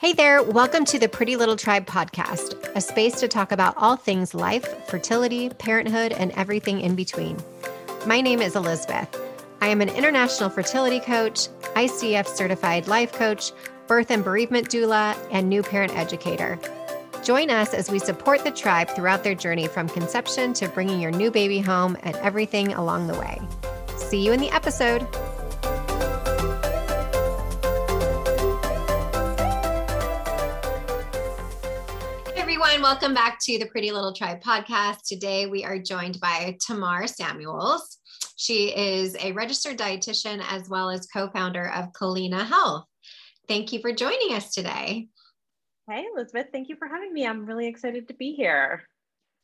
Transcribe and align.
Hey 0.00 0.14
there, 0.14 0.42
welcome 0.42 0.86
to 0.86 0.98
the 0.98 1.10
Pretty 1.10 1.36
Little 1.36 1.56
Tribe 1.56 1.84
podcast, 1.84 2.74
a 2.74 2.80
space 2.80 3.20
to 3.20 3.28
talk 3.28 3.52
about 3.52 3.74
all 3.76 3.96
things 3.96 4.32
life, 4.32 4.64
fertility, 4.86 5.50
parenthood, 5.50 6.12
and 6.12 6.32
everything 6.38 6.80
in 6.80 6.94
between. 6.94 7.36
My 8.06 8.22
name 8.22 8.40
is 8.40 8.56
Elizabeth. 8.56 9.14
I 9.60 9.68
am 9.68 9.82
an 9.82 9.90
international 9.90 10.48
fertility 10.48 11.00
coach, 11.00 11.48
ICF 11.76 12.26
certified 12.28 12.88
life 12.88 13.12
coach, 13.12 13.52
birth 13.88 14.10
and 14.10 14.24
bereavement 14.24 14.70
doula, 14.70 15.18
and 15.30 15.50
new 15.50 15.62
parent 15.62 15.94
educator. 15.94 16.58
Join 17.22 17.50
us 17.50 17.74
as 17.74 17.90
we 17.90 17.98
support 17.98 18.42
the 18.42 18.50
tribe 18.50 18.88
throughout 18.88 19.22
their 19.22 19.34
journey 19.34 19.66
from 19.66 19.86
conception 19.86 20.54
to 20.54 20.68
bringing 20.70 20.98
your 20.98 21.10
new 21.10 21.30
baby 21.30 21.60
home 21.60 21.98
and 22.04 22.16
everything 22.16 22.72
along 22.72 23.06
the 23.06 23.18
way. 23.20 23.38
See 23.98 24.24
you 24.24 24.32
in 24.32 24.40
the 24.40 24.50
episode. 24.50 25.06
Welcome 32.90 33.14
back 33.14 33.38
to 33.42 33.56
the 33.56 33.66
Pretty 33.66 33.92
Little 33.92 34.12
Tribe 34.12 34.42
podcast. 34.42 35.02
Today 35.06 35.46
we 35.46 35.64
are 35.64 35.78
joined 35.78 36.18
by 36.18 36.58
Tamar 36.60 37.06
Samuels. 37.06 37.98
She 38.34 38.76
is 38.76 39.16
a 39.20 39.30
registered 39.30 39.78
dietitian 39.78 40.42
as 40.50 40.68
well 40.68 40.90
as 40.90 41.06
co 41.06 41.30
founder 41.30 41.70
of 41.70 41.92
Culina 41.92 42.44
Health. 42.44 42.86
Thank 43.46 43.72
you 43.72 43.78
for 43.78 43.92
joining 43.92 44.34
us 44.34 44.50
today. 44.50 45.06
Hey, 45.88 46.04
Elizabeth. 46.12 46.46
Thank 46.50 46.68
you 46.68 46.74
for 46.74 46.88
having 46.88 47.12
me. 47.14 47.24
I'm 47.24 47.46
really 47.46 47.68
excited 47.68 48.08
to 48.08 48.14
be 48.14 48.32
here. 48.32 48.82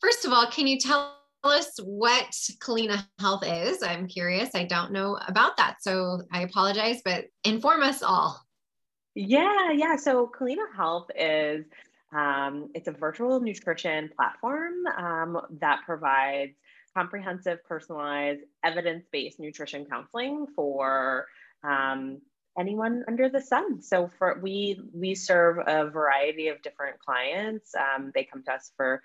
First 0.00 0.24
of 0.24 0.32
all, 0.32 0.48
can 0.48 0.66
you 0.66 0.80
tell 0.80 1.16
us 1.44 1.70
what 1.84 2.32
Culina 2.60 3.06
Health 3.20 3.44
is? 3.46 3.80
I'm 3.80 4.08
curious. 4.08 4.56
I 4.56 4.64
don't 4.64 4.90
know 4.90 5.20
about 5.28 5.56
that. 5.58 5.76
So 5.82 6.22
I 6.32 6.42
apologize, 6.42 7.00
but 7.04 7.26
inform 7.44 7.84
us 7.84 8.02
all. 8.02 8.44
Yeah, 9.14 9.70
yeah. 9.70 9.94
So 9.94 10.30
Culina 10.36 10.66
Health 10.76 11.06
is 11.16 11.64
um, 12.12 12.70
it's 12.74 12.88
a 12.88 12.92
virtual 12.92 13.40
nutrition 13.40 14.10
platform 14.16 14.86
um, 14.96 15.40
that 15.60 15.80
provides 15.84 16.52
comprehensive, 16.96 17.58
personalized, 17.64 18.40
evidence-based 18.64 19.38
nutrition 19.38 19.84
counseling 19.84 20.46
for 20.54 21.26
um, 21.62 22.20
anyone 22.58 23.04
under 23.06 23.28
the 23.28 23.40
sun. 23.40 23.82
So 23.82 24.10
for 24.18 24.38
we 24.40 24.80
we 24.94 25.14
serve 25.14 25.58
a 25.66 25.90
variety 25.90 26.48
of 26.48 26.62
different 26.62 26.98
clients. 27.00 27.74
Um, 27.74 28.12
they 28.14 28.24
come 28.24 28.42
to 28.44 28.52
us 28.52 28.72
for 28.76 29.02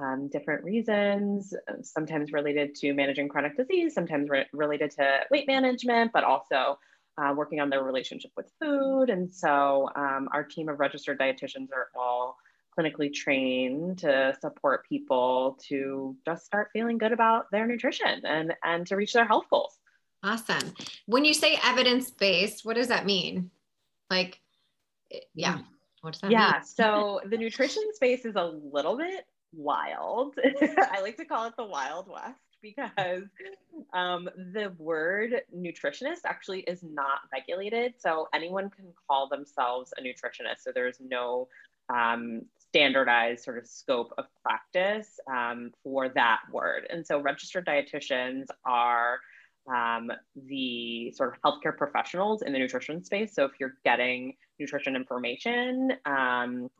um, 0.00 0.28
different 0.28 0.64
reasons, 0.64 1.52
sometimes 1.82 2.32
related 2.32 2.74
to 2.76 2.94
managing 2.94 3.28
chronic 3.28 3.56
disease, 3.56 3.92
sometimes 3.92 4.30
re- 4.30 4.46
related 4.52 4.92
to 4.92 5.20
weight 5.30 5.46
management, 5.46 6.12
but 6.12 6.24
also 6.24 6.78
uh, 7.18 7.34
working 7.36 7.60
on 7.60 7.70
their 7.70 7.82
relationship 7.82 8.30
with 8.36 8.50
food. 8.60 9.10
And 9.10 9.32
so 9.32 9.90
um, 9.94 10.28
our 10.32 10.44
team 10.44 10.68
of 10.68 10.80
registered 10.80 11.18
dietitians 11.18 11.72
are 11.72 11.88
all 11.96 12.36
clinically 12.78 13.12
trained 13.12 13.98
to 13.98 14.34
support 14.40 14.88
people 14.88 15.58
to 15.68 16.16
just 16.24 16.46
start 16.46 16.70
feeling 16.72 16.98
good 16.98 17.12
about 17.12 17.50
their 17.50 17.66
nutrition 17.66 18.24
and, 18.24 18.54
and 18.64 18.86
to 18.86 18.96
reach 18.96 19.12
their 19.12 19.26
health 19.26 19.44
goals. 19.50 19.78
Awesome. 20.22 20.72
When 21.06 21.24
you 21.24 21.34
say 21.34 21.58
evidence 21.62 22.10
based, 22.10 22.64
what 22.64 22.76
does 22.76 22.88
that 22.88 23.04
mean? 23.04 23.50
Like, 24.08 24.40
yeah. 25.34 25.54
Mm. 25.54 25.64
What 26.00 26.12
does 26.12 26.20
that 26.22 26.30
yeah, 26.30 26.52
mean? 26.52 26.62
so 26.64 27.20
the 27.26 27.36
nutrition 27.36 27.82
space 27.94 28.24
is 28.24 28.36
a 28.36 28.44
little 28.44 28.96
bit 28.96 29.26
wild. 29.52 30.34
I 30.62 31.00
like 31.02 31.16
to 31.18 31.24
call 31.24 31.46
it 31.46 31.54
the 31.56 31.64
Wild 31.64 32.08
West 32.08 32.38
because 32.62 33.24
um, 33.92 34.28
the 34.52 34.72
word 34.78 35.42
nutritionist 35.54 36.20
actually 36.24 36.60
is 36.60 36.82
not 36.82 37.20
regulated. 37.32 37.94
So 37.98 38.28
anyone 38.32 38.70
can 38.70 38.86
call 39.08 39.28
themselves 39.28 39.92
a 39.98 40.02
nutritionist. 40.02 40.60
So 40.60 40.70
there's 40.74 40.98
no 41.00 41.48
um, 41.92 42.42
standardized 42.58 43.44
sort 43.44 43.58
of 43.58 43.66
scope 43.66 44.12
of 44.16 44.26
practice 44.42 45.18
um, 45.30 45.72
for 45.82 46.08
that 46.10 46.40
word. 46.50 46.86
And 46.90 47.06
so 47.06 47.20
registered 47.20 47.66
dietitians 47.66 48.46
are 48.64 49.18
um, 49.72 50.10
the 50.48 51.12
sort 51.12 51.34
of 51.34 51.42
healthcare 51.42 51.76
professionals 51.76 52.42
in 52.42 52.52
the 52.52 52.58
nutrition 52.58 53.04
space. 53.04 53.34
So 53.34 53.44
if 53.44 53.52
you're 53.60 53.76
getting 53.84 54.34
nutrition 54.58 54.96
information, 54.96 55.92
um, 56.06 56.70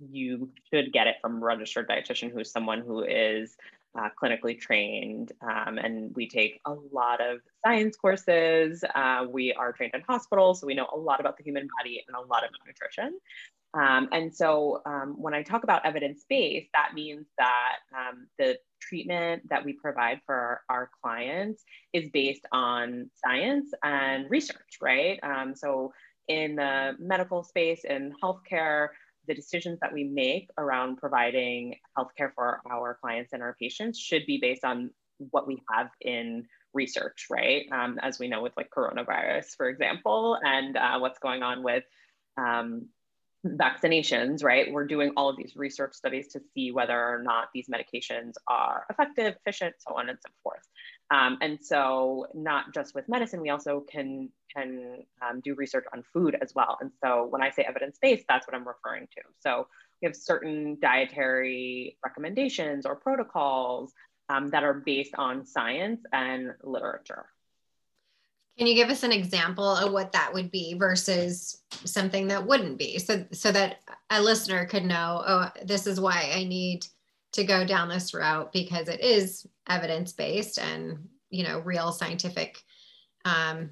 you 0.00 0.50
should 0.72 0.92
get 0.92 1.06
it 1.06 1.16
from 1.20 1.36
a 1.36 1.44
registered 1.44 1.88
dietitian 1.88 2.32
who's 2.32 2.50
someone 2.50 2.80
who 2.80 3.02
is 3.04 3.56
uh, 3.98 4.08
clinically 4.20 4.58
trained. 4.58 5.32
Um, 5.40 5.78
and 5.78 6.14
we 6.14 6.28
take 6.28 6.60
a 6.66 6.74
lot 6.92 7.20
of 7.20 7.40
science 7.64 7.96
courses. 7.96 8.84
Uh, 8.94 9.26
we 9.28 9.52
are 9.52 9.72
trained 9.72 9.94
in 9.94 10.02
hospitals, 10.02 10.60
so 10.60 10.66
we 10.66 10.74
know 10.74 10.88
a 10.92 10.96
lot 10.96 11.20
about 11.20 11.36
the 11.36 11.44
human 11.44 11.68
body 11.78 12.02
and 12.06 12.16
a 12.16 12.20
lot 12.20 12.42
about 12.42 12.60
nutrition. 12.66 13.18
Um, 13.74 14.08
and 14.12 14.34
so 14.34 14.82
um, 14.86 15.16
when 15.18 15.34
I 15.34 15.42
talk 15.42 15.64
about 15.64 15.84
evidence-based, 15.84 16.68
that 16.74 16.94
means 16.94 17.26
that 17.38 17.76
um, 17.92 18.28
the 18.38 18.56
treatment 18.80 19.42
that 19.48 19.64
we 19.64 19.72
provide 19.72 20.20
for 20.24 20.34
our, 20.34 20.60
our, 20.68 20.90
clients 21.02 21.64
is 21.92 22.08
based 22.10 22.46
on 22.52 23.10
science 23.14 23.72
and 23.82 24.30
research, 24.30 24.78
right? 24.80 25.18
Um, 25.24 25.56
so 25.56 25.92
in 26.28 26.54
the 26.56 26.92
medical 27.00 27.42
space 27.42 27.84
and 27.88 28.12
healthcare, 28.22 28.88
the 29.26 29.34
decisions 29.34 29.78
that 29.80 29.92
we 29.92 30.04
make 30.04 30.50
around 30.58 30.96
providing 30.96 31.76
healthcare 31.96 32.32
for 32.34 32.60
our 32.70 32.98
clients 33.00 33.32
and 33.32 33.42
our 33.42 33.56
patients 33.60 33.98
should 33.98 34.26
be 34.26 34.38
based 34.38 34.64
on 34.64 34.90
what 35.30 35.46
we 35.46 35.62
have 35.70 35.90
in 36.00 36.46
research, 36.72 37.26
right? 37.30 37.66
Um, 37.72 37.98
as 38.02 38.18
we 38.18 38.28
know 38.28 38.42
with 38.42 38.52
like 38.56 38.70
coronavirus, 38.76 39.56
for 39.56 39.68
example, 39.68 40.38
and 40.42 40.76
uh, 40.76 40.98
what's 40.98 41.18
going 41.18 41.42
on 41.42 41.62
with 41.62 41.84
um, 42.36 42.88
vaccinations, 43.44 44.42
right? 44.42 44.72
We're 44.72 44.86
doing 44.86 45.12
all 45.16 45.28
of 45.28 45.36
these 45.36 45.54
research 45.56 45.94
studies 45.94 46.28
to 46.28 46.40
see 46.54 46.72
whether 46.72 46.98
or 46.98 47.22
not 47.22 47.48
these 47.52 47.68
medications 47.68 48.34
are 48.48 48.86
effective, 48.90 49.36
efficient, 49.36 49.74
so 49.78 49.94
on 49.94 50.08
and 50.08 50.18
so 50.20 50.32
forth. 50.42 50.62
Um, 51.10 51.38
and 51.42 51.58
so, 51.62 52.26
not 52.34 52.72
just 52.72 52.94
with 52.94 53.08
medicine, 53.08 53.40
we 53.40 53.50
also 53.50 53.80
can 53.80 54.30
can 54.56 55.04
um, 55.22 55.40
do 55.40 55.54
research 55.54 55.84
on 55.92 56.02
food 56.12 56.36
as 56.40 56.54
well. 56.54 56.78
And 56.80 56.90
so, 57.04 57.26
when 57.28 57.42
I 57.42 57.50
say 57.50 57.64
evidence 57.68 57.98
based, 58.00 58.24
that's 58.28 58.46
what 58.46 58.54
I'm 58.54 58.66
referring 58.66 59.06
to. 59.16 59.22
So, 59.40 59.66
we 60.00 60.06
have 60.06 60.16
certain 60.16 60.78
dietary 60.80 61.98
recommendations 62.04 62.86
or 62.86 62.96
protocols 62.96 63.92
um, 64.30 64.50
that 64.50 64.64
are 64.64 64.74
based 64.74 65.14
on 65.16 65.44
science 65.44 66.00
and 66.12 66.52
literature. 66.62 67.26
Can 68.58 68.68
you 68.68 68.74
give 68.74 68.88
us 68.88 69.02
an 69.02 69.10
example 69.10 69.68
of 69.68 69.92
what 69.92 70.12
that 70.12 70.32
would 70.32 70.50
be 70.50 70.74
versus 70.74 71.62
something 71.84 72.28
that 72.28 72.46
wouldn't 72.46 72.78
be? 72.78 72.98
So 72.98 73.24
so 73.32 73.50
that 73.52 73.80
a 74.10 74.22
listener 74.22 74.64
could 74.66 74.84
know, 74.84 75.22
oh, 75.26 75.50
this 75.64 75.86
is 75.86 76.00
why 76.00 76.30
I 76.32 76.44
need 76.44 76.86
to 77.32 77.44
go 77.44 77.64
down 77.64 77.88
this 77.88 78.14
route 78.14 78.52
because 78.52 78.88
it 78.88 79.00
is 79.00 79.46
evidence 79.68 80.12
based 80.12 80.58
and 80.58 81.08
you 81.30 81.42
know 81.42 81.58
real 81.60 81.90
scientific 81.90 82.62
um, 83.24 83.70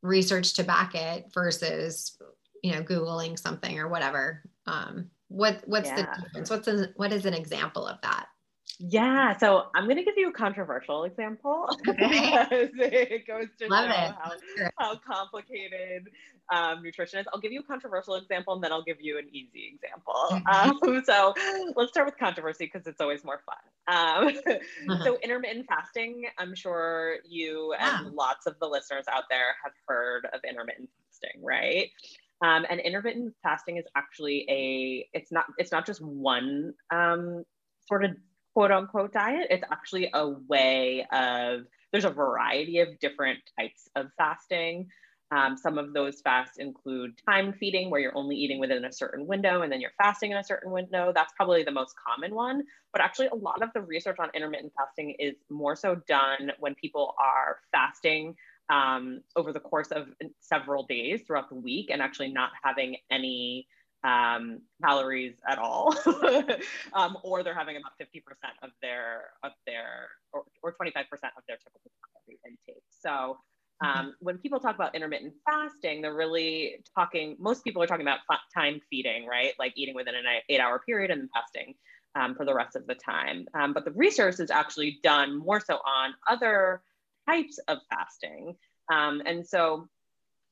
research 0.00 0.54
to 0.54 0.64
back 0.64 0.94
it 0.94 1.26
versus 1.34 2.16
you 2.62 2.72
know 2.72 2.82
googling 2.82 3.38
something 3.38 3.78
or 3.78 3.88
whatever. 3.88 4.42
Um, 4.66 5.10
what 5.28 5.62
what's 5.66 5.88
yeah. 5.88 5.96
the 5.96 6.22
difference? 6.22 6.48
What's 6.48 6.68
a, 6.68 6.88
what 6.96 7.12
is 7.12 7.26
an 7.26 7.34
example 7.34 7.86
of 7.86 8.00
that 8.02 8.28
yeah, 8.78 9.36
so 9.36 9.66
I'm 9.74 9.84
going 9.84 9.96
to 9.96 10.02
give 10.02 10.14
you 10.16 10.28
a 10.28 10.32
controversial 10.32 11.04
example 11.04 11.68
because 11.84 12.70
it 12.74 13.26
goes 13.26 13.46
to 13.60 13.68
Love 13.68 13.90
show 13.90 13.92
it. 13.92 14.14
How, 14.18 14.70
how 14.78 14.96
complicated 14.96 16.08
um, 16.52 16.82
nutrition 16.82 17.20
is. 17.20 17.26
I'll 17.32 17.40
give 17.40 17.52
you 17.52 17.60
a 17.60 17.64
controversial 17.64 18.16
example 18.16 18.54
and 18.54 18.62
then 18.62 18.72
I'll 18.72 18.82
give 18.82 19.00
you 19.00 19.18
an 19.18 19.28
easy 19.32 19.72
example. 19.74 20.14
Mm-hmm. 20.30 20.86
Um, 20.86 21.02
so 21.04 21.34
let's 21.76 21.90
start 21.90 22.06
with 22.06 22.18
controversy 22.18 22.70
because 22.72 22.86
it's 22.86 23.00
always 23.00 23.24
more 23.24 23.40
fun. 23.46 23.56
Um, 23.86 24.28
uh-huh. 24.88 25.04
So, 25.04 25.18
intermittent 25.22 25.66
fasting, 25.68 26.24
I'm 26.38 26.54
sure 26.54 27.16
you 27.28 27.74
and 27.78 28.12
lots 28.12 28.46
of 28.46 28.58
the 28.60 28.66
listeners 28.66 29.04
out 29.10 29.24
there 29.30 29.56
have 29.62 29.72
heard 29.86 30.26
of 30.32 30.40
intermittent 30.48 30.88
fasting, 31.10 31.42
right? 31.44 31.90
Um, 32.42 32.66
and 32.68 32.80
intermittent 32.80 33.34
fasting 33.42 33.76
is 33.76 33.84
actually 33.94 34.44
a 34.48 35.08
it's 35.16 35.30
not 35.30 35.46
it's 35.58 35.70
not 35.70 35.86
just 35.86 36.02
one 36.02 36.74
um, 36.90 37.44
sort 37.86 38.04
of 38.04 38.12
quote 38.54 38.70
unquote 38.70 39.12
diet. 39.12 39.48
It's 39.50 39.64
actually 39.70 40.10
a 40.14 40.28
way 40.28 41.06
of, 41.12 41.62
there's 41.92 42.04
a 42.04 42.10
variety 42.10 42.78
of 42.78 42.98
different 43.00 43.40
types 43.58 43.88
of 43.96 44.06
fasting. 44.16 44.88
Um, 45.30 45.56
some 45.56 45.78
of 45.78 45.92
those 45.92 46.20
fasts 46.20 46.58
include 46.58 47.18
time 47.26 47.52
feeding, 47.52 47.90
where 47.90 48.00
you're 48.00 48.16
only 48.16 48.36
eating 48.36 48.60
within 48.60 48.84
a 48.84 48.92
certain 48.92 49.26
window 49.26 49.62
and 49.62 49.72
then 49.72 49.80
you're 49.80 49.90
fasting 49.98 50.30
in 50.30 50.36
a 50.36 50.44
certain 50.44 50.70
window. 50.70 51.12
That's 51.14 51.32
probably 51.36 51.64
the 51.64 51.72
most 51.72 51.94
common 52.06 52.34
one. 52.34 52.62
But 52.92 53.02
actually, 53.02 53.28
a 53.28 53.34
lot 53.34 53.62
of 53.62 53.70
the 53.74 53.80
research 53.80 54.18
on 54.20 54.30
intermittent 54.34 54.72
fasting 54.78 55.16
is 55.18 55.34
more 55.50 55.74
so 55.74 55.96
done 56.06 56.52
when 56.60 56.76
people 56.76 57.14
are 57.18 57.58
fasting 57.72 58.36
um, 58.70 59.22
over 59.34 59.52
the 59.52 59.60
course 59.60 59.88
of 59.88 60.08
several 60.40 60.84
days 60.84 61.22
throughout 61.26 61.48
the 61.48 61.56
week 61.56 61.90
and 61.90 62.00
actually 62.00 62.32
not 62.32 62.50
having 62.62 62.96
any 63.10 63.66
um, 64.04 64.60
calories 64.84 65.34
at 65.48 65.58
all, 65.58 65.94
um, 66.92 67.16
or 67.22 67.42
they're 67.42 67.54
having 67.54 67.76
about 67.76 67.92
50% 68.00 68.20
of 68.62 68.70
their 68.82 69.30
of 69.42 69.52
their 69.66 70.08
or, 70.32 70.44
or 70.62 70.72
25% 70.72 71.00
of 71.02 71.42
their 71.48 71.56
typical 71.56 71.90
calorie 72.12 72.38
intake. 72.46 72.82
So 73.00 73.38
um, 73.80 73.88
mm-hmm. 73.90 74.08
when 74.20 74.38
people 74.38 74.60
talk 74.60 74.74
about 74.74 74.94
intermittent 74.94 75.34
fasting, 75.44 76.02
they're 76.02 76.14
really 76.14 76.82
talking, 76.94 77.36
most 77.38 77.64
people 77.64 77.82
are 77.82 77.86
talking 77.86 78.06
about 78.06 78.20
time 78.54 78.80
feeding, 78.90 79.26
right? 79.26 79.52
Like 79.58 79.72
eating 79.76 79.94
within 79.94 80.14
an 80.14 80.24
eight 80.48 80.60
hour 80.60 80.80
period 80.86 81.10
and 81.10 81.22
then 81.22 81.30
fasting 81.34 81.74
um, 82.14 82.34
for 82.34 82.44
the 82.44 82.54
rest 82.54 82.76
of 82.76 82.86
the 82.86 82.94
time. 82.94 83.46
Um, 83.54 83.72
but 83.72 83.84
the 83.84 83.90
research 83.92 84.38
is 84.38 84.50
actually 84.50 85.00
done 85.02 85.36
more 85.36 85.60
so 85.60 85.74
on 85.74 86.14
other 86.28 86.82
types 87.28 87.58
of 87.68 87.78
fasting. 87.90 88.54
Um, 88.92 89.22
and 89.26 89.46
so 89.46 89.88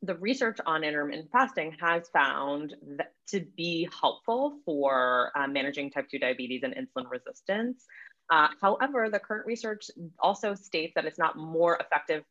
the 0.02 0.16
research 0.16 0.58
on 0.66 0.82
intermittent 0.82 1.30
fasting 1.30 1.76
has 1.80 2.08
found 2.08 2.74
that 2.96 3.12
to 3.28 3.40
be 3.56 3.88
helpful 4.00 4.58
for 4.64 5.30
uh, 5.36 5.46
managing 5.46 5.90
type 5.90 6.08
2 6.10 6.18
diabetes 6.18 6.62
and 6.64 6.74
insulin 6.74 7.08
resistance. 7.08 7.86
Uh, 8.30 8.48
however, 8.60 9.08
the 9.08 9.18
current 9.18 9.46
research 9.46 9.90
also 10.18 10.54
states 10.54 10.92
that 10.96 11.04
it's 11.04 11.18
not 11.18 11.36
more 11.36 11.76
effective 11.76 12.24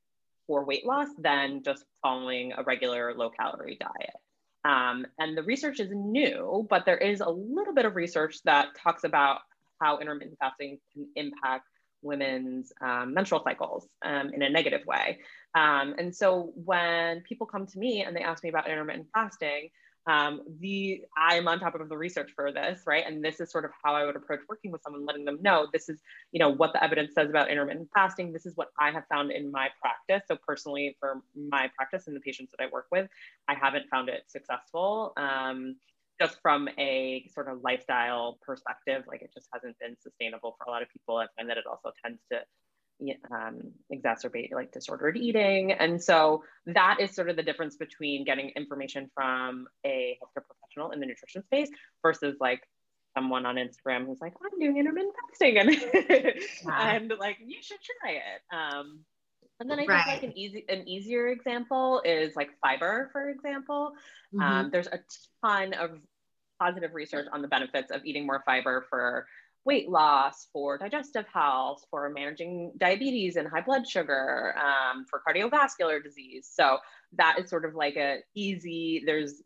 for 0.47 0.65
weight 0.65 0.85
loss 0.85 1.07
than 1.17 1.63
just 1.63 1.85
following 2.01 2.51
a 2.57 2.63
regular 2.63 3.13
low 3.13 3.29
calorie 3.29 3.79
diet. 3.79 4.15
Um, 4.63 5.05
and 5.17 5.37
the 5.37 5.43
research 5.43 5.79
is 5.79 5.89
new, 5.91 6.67
but 6.69 6.85
there 6.85 6.97
is 6.97 7.21
a 7.21 7.29
little 7.29 7.73
bit 7.73 7.85
of 7.85 7.95
research 7.95 8.43
that 8.43 8.75
talks 8.75 9.03
about 9.03 9.39
how 9.79 9.99
intermittent 9.99 10.37
fasting 10.39 10.79
can 10.93 11.07
impact 11.15 11.67
women's 12.01 12.71
um, 12.81 13.13
menstrual 13.13 13.43
cycles 13.43 13.87
um, 14.03 14.33
in 14.33 14.41
a 14.41 14.49
negative 14.49 14.85
way. 14.85 15.19
Um, 15.55 15.95
and 15.97 16.15
so 16.15 16.51
when 16.55 17.21
people 17.21 17.47
come 17.47 17.65
to 17.67 17.79
me 17.79 18.03
and 18.03 18.15
they 18.15 18.21
ask 18.21 18.43
me 18.43 18.49
about 18.49 18.69
intermittent 18.69 19.07
fasting, 19.13 19.69
um, 20.07 20.41
the 20.59 21.03
i'm 21.15 21.47
on 21.47 21.59
top 21.59 21.75
of 21.75 21.87
the 21.87 21.97
research 21.97 22.31
for 22.35 22.51
this 22.51 22.81
right? 22.87 23.03
And 23.05 23.23
this 23.23 23.39
is 23.39 23.51
sort 23.51 23.65
of 23.65 23.71
how 23.83 23.93
i 23.93 24.05
would 24.05 24.15
approach 24.15 24.39
working 24.49 24.71
with 24.71 24.81
someone 24.81 25.05
letting 25.05 25.25
them 25.25 25.37
know 25.41 25.67
this 25.71 25.89
is 25.89 25.99
you 26.31 26.39
know 26.39 26.49
what 26.49 26.73
the 26.73 26.83
evidence 26.83 27.13
says 27.13 27.29
about 27.29 27.49
intermittent 27.49 27.89
fasting. 27.93 28.33
This 28.33 28.45
is 28.45 28.55
what 28.57 28.69
i 28.79 28.89
have 28.91 29.03
found 29.07 29.31
in 29.31 29.51
my 29.51 29.69
practice. 29.79 30.27
So 30.27 30.37
personally 30.45 30.97
for 30.99 31.21
my 31.35 31.69
practice 31.75 32.07
and 32.07 32.15
the 32.15 32.21
patients 32.21 32.51
that 32.57 32.63
i 32.63 32.67
work 32.71 32.87
with 32.91 33.09
i 33.47 33.53
haven't 33.53 33.89
found 33.89 34.09
it 34.09 34.23
successful. 34.27 35.13
Um, 35.17 35.75
just 36.21 36.37
from 36.41 36.69
a 36.77 37.25
sort 37.33 37.49
of 37.49 37.59
lifestyle 37.63 38.37
perspective 38.45 39.03
like 39.07 39.21
it 39.21 39.31
just 39.33 39.47
hasn't 39.53 39.75
been 39.79 39.95
sustainable 40.01 40.55
for 40.57 40.69
a 40.69 40.71
lot 40.71 40.81
of 40.81 40.89
people 40.89 41.17
i 41.17 41.25
find 41.35 41.49
that 41.49 41.57
it 41.57 41.65
also 41.65 41.91
tends 42.03 42.19
to 42.31 42.39
um, 43.31 43.59
exacerbate 43.93 44.51
like 44.53 44.71
disordered 44.71 45.17
eating. 45.17 45.71
And 45.71 46.01
so 46.01 46.43
that 46.67 46.97
is 46.99 47.15
sort 47.15 47.29
of 47.29 47.35
the 47.35 47.43
difference 47.43 47.75
between 47.75 48.25
getting 48.25 48.49
information 48.55 49.09
from 49.13 49.67
a 49.85 50.17
healthcare 50.21 50.43
professional 50.45 50.91
in 50.91 50.99
the 50.99 51.05
nutrition 51.05 51.43
space 51.43 51.69
versus 52.03 52.37
like 52.39 52.61
someone 53.17 53.45
on 53.45 53.55
Instagram 53.55 54.05
who's 54.05 54.21
like, 54.21 54.33
I'm 54.41 54.59
doing 54.59 54.77
intermittent 54.77 55.13
fasting 55.29 55.57
and, 55.57 55.69
and 56.71 57.13
like, 57.19 57.37
you 57.45 57.57
should 57.61 57.79
try 58.01 58.13
it. 58.13 58.55
Um, 58.55 58.99
and 59.59 59.69
then 59.69 59.79
I 59.79 59.85
right. 59.85 60.05
think 60.05 60.21
like 60.21 60.23
an 60.23 60.37
easy, 60.37 60.65
an 60.69 60.87
easier 60.87 61.27
example 61.27 62.01
is 62.03 62.35
like 62.35 62.49
fiber, 62.61 63.09
for 63.11 63.29
example. 63.29 63.91
Mm-hmm. 64.33 64.41
Um, 64.41 64.69
there's 64.71 64.87
a 64.87 64.99
ton 65.45 65.73
of 65.73 65.91
positive 66.61 66.93
research 66.93 67.27
on 67.33 67.41
the 67.41 67.47
benefits 67.47 67.89
of 67.91 68.05
eating 68.05 68.25
more 68.25 68.43
fiber 68.45 68.85
for 68.89 69.25
weight 69.63 69.89
loss, 69.89 70.47
for 70.51 70.77
digestive 70.77 71.25
health, 71.31 71.85
for 71.91 72.09
managing 72.09 72.71
diabetes 72.77 73.35
and 73.35 73.47
high 73.47 73.61
blood 73.61 73.87
sugar, 73.87 74.55
um, 74.57 75.05
for 75.09 75.21
cardiovascular 75.27 76.03
disease. 76.03 76.49
So 76.51 76.77
that 77.13 77.37
is 77.39 77.49
sort 77.49 77.65
of 77.65 77.75
like 77.75 77.95
a 77.95 78.19
easy, 78.35 79.03
there's, 79.05 79.43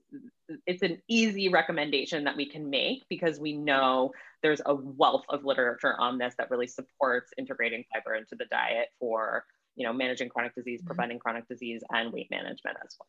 it's 0.65 0.83
an 0.83 1.01
easy 1.09 1.50
recommendation 1.50 2.23
that 2.25 2.38
we 2.38 2.47
can 2.50 2.69
make 2.69 3.03
because 3.09 3.39
we 3.39 3.53
know 3.53 4.12
there's 4.41 4.62
a 4.65 4.75
wealth 4.75 5.25
of 5.29 5.44
literature 5.44 5.95
on 6.00 6.17
this 6.17 6.33
that 6.38 6.50
really 6.51 6.67
supports 6.67 7.31
integrating 7.38 7.83
fiber 7.94 8.15
into 8.15 8.35
the 8.35 8.45
diet 8.45 8.89
for, 9.00 9.45
you 9.75 9.85
know, 9.85 9.91
managing 9.91 10.29
chronic 10.29 10.56
disease, 10.56 10.79
mm-hmm. 10.79 10.88
preventing 10.88 11.19
chronic 11.19 11.47
disease 11.47 11.81
and 11.91 12.13
weight 12.13 12.29
management 12.31 12.77
as 12.85 12.95
well. 13.00 13.07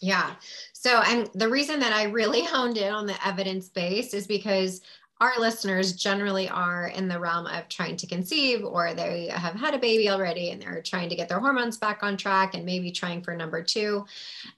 Yeah. 0.00 0.34
So, 0.72 1.00
and 1.02 1.30
the 1.34 1.48
reason 1.48 1.80
that 1.80 1.92
I 1.92 2.04
really 2.04 2.44
honed 2.44 2.76
in 2.76 2.92
on 2.92 3.06
the 3.06 3.26
evidence 3.26 3.68
base 3.68 4.14
is 4.14 4.26
because 4.26 4.80
our 5.20 5.38
listeners 5.38 5.94
generally 5.94 6.48
are 6.48 6.88
in 6.88 7.08
the 7.08 7.18
realm 7.18 7.46
of 7.46 7.68
trying 7.68 7.96
to 7.96 8.06
conceive 8.06 8.62
or 8.62 8.92
they 8.92 9.28
have 9.28 9.54
had 9.54 9.72
a 9.72 9.78
baby 9.78 10.10
already 10.10 10.50
and 10.50 10.60
they're 10.60 10.82
trying 10.82 11.08
to 11.08 11.16
get 11.16 11.28
their 11.28 11.40
hormones 11.40 11.78
back 11.78 12.02
on 12.02 12.18
track 12.18 12.54
and 12.54 12.66
maybe 12.66 12.90
trying 12.90 13.22
for 13.22 13.34
number 13.34 13.62
two. 13.62 14.04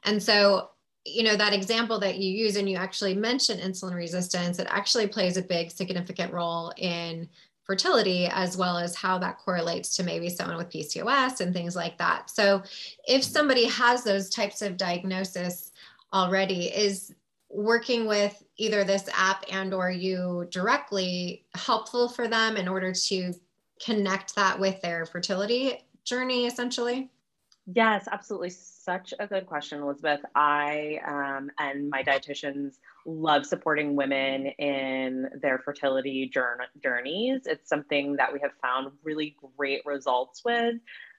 And 0.02 0.20
so, 0.20 0.70
you 1.04 1.22
know, 1.22 1.36
that 1.36 1.52
example 1.52 2.00
that 2.00 2.19
you 2.19 2.30
use 2.30 2.56
and 2.56 2.69
you 2.69 2.76
actually 2.76 3.14
mention 3.14 3.58
insulin 3.58 3.94
resistance, 3.94 4.58
it 4.58 4.66
actually 4.69 5.06
plays 5.06 5.36
a 5.36 5.42
big 5.42 5.70
significant 5.70 6.32
role 6.32 6.72
in 6.76 7.28
fertility 7.68 8.26
as 8.26 8.56
well 8.56 8.78
as 8.78 8.96
how 8.96 9.18
that 9.18 9.36
correlates 9.36 9.94
to 9.94 10.02
maybe 10.02 10.30
someone 10.30 10.56
with 10.56 10.70
PCOS 10.70 11.42
and 11.42 11.52
things 11.52 11.76
like 11.76 11.98
that. 11.98 12.30
So 12.30 12.62
if 13.06 13.22
somebody 13.22 13.66
has 13.66 14.02
those 14.02 14.30
types 14.30 14.62
of 14.62 14.78
diagnosis 14.78 15.70
already, 16.14 16.68
is 16.68 17.14
working 17.50 18.06
with 18.06 18.42
either 18.56 18.84
this 18.84 19.06
app 19.14 19.44
and 19.52 19.74
or 19.74 19.90
you 19.90 20.48
directly 20.50 21.44
helpful 21.54 22.08
for 22.08 22.26
them 22.26 22.56
in 22.56 22.68
order 22.68 22.92
to 22.92 23.34
connect 23.84 24.34
that 24.34 24.58
with 24.58 24.80
their 24.80 25.04
fertility 25.04 25.84
journey 26.04 26.46
essentially 26.46 27.10
yes 27.72 28.08
absolutely. 28.10 28.50
Such 28.50 29.12
a 29.18 29.26
good 29.26 29.46
question 29.46 29.82
elizabeth. 29.82 30.20
I 30.34 31.00
um, 31.06 31.50
and 31.58 31.90
my 31.90 32.02
dietitians 32.02 32.78
love 33.06 33.46
supporting 33.46 33.96
women 33.96 34.46
in 34.58 35.28
their 35.40 35.58
fertility 35.58 36.30
journeys. 36.82 37.42
It's 37.46 37.68
something 37.68 38.16
that 38.16 38.32
we 38.32 38.40
have 38.40 38.52
found 38.62 38.92
really 39.02 39.36
great 39.56 39.82
results 39.84 40.42
with 40.44 40.76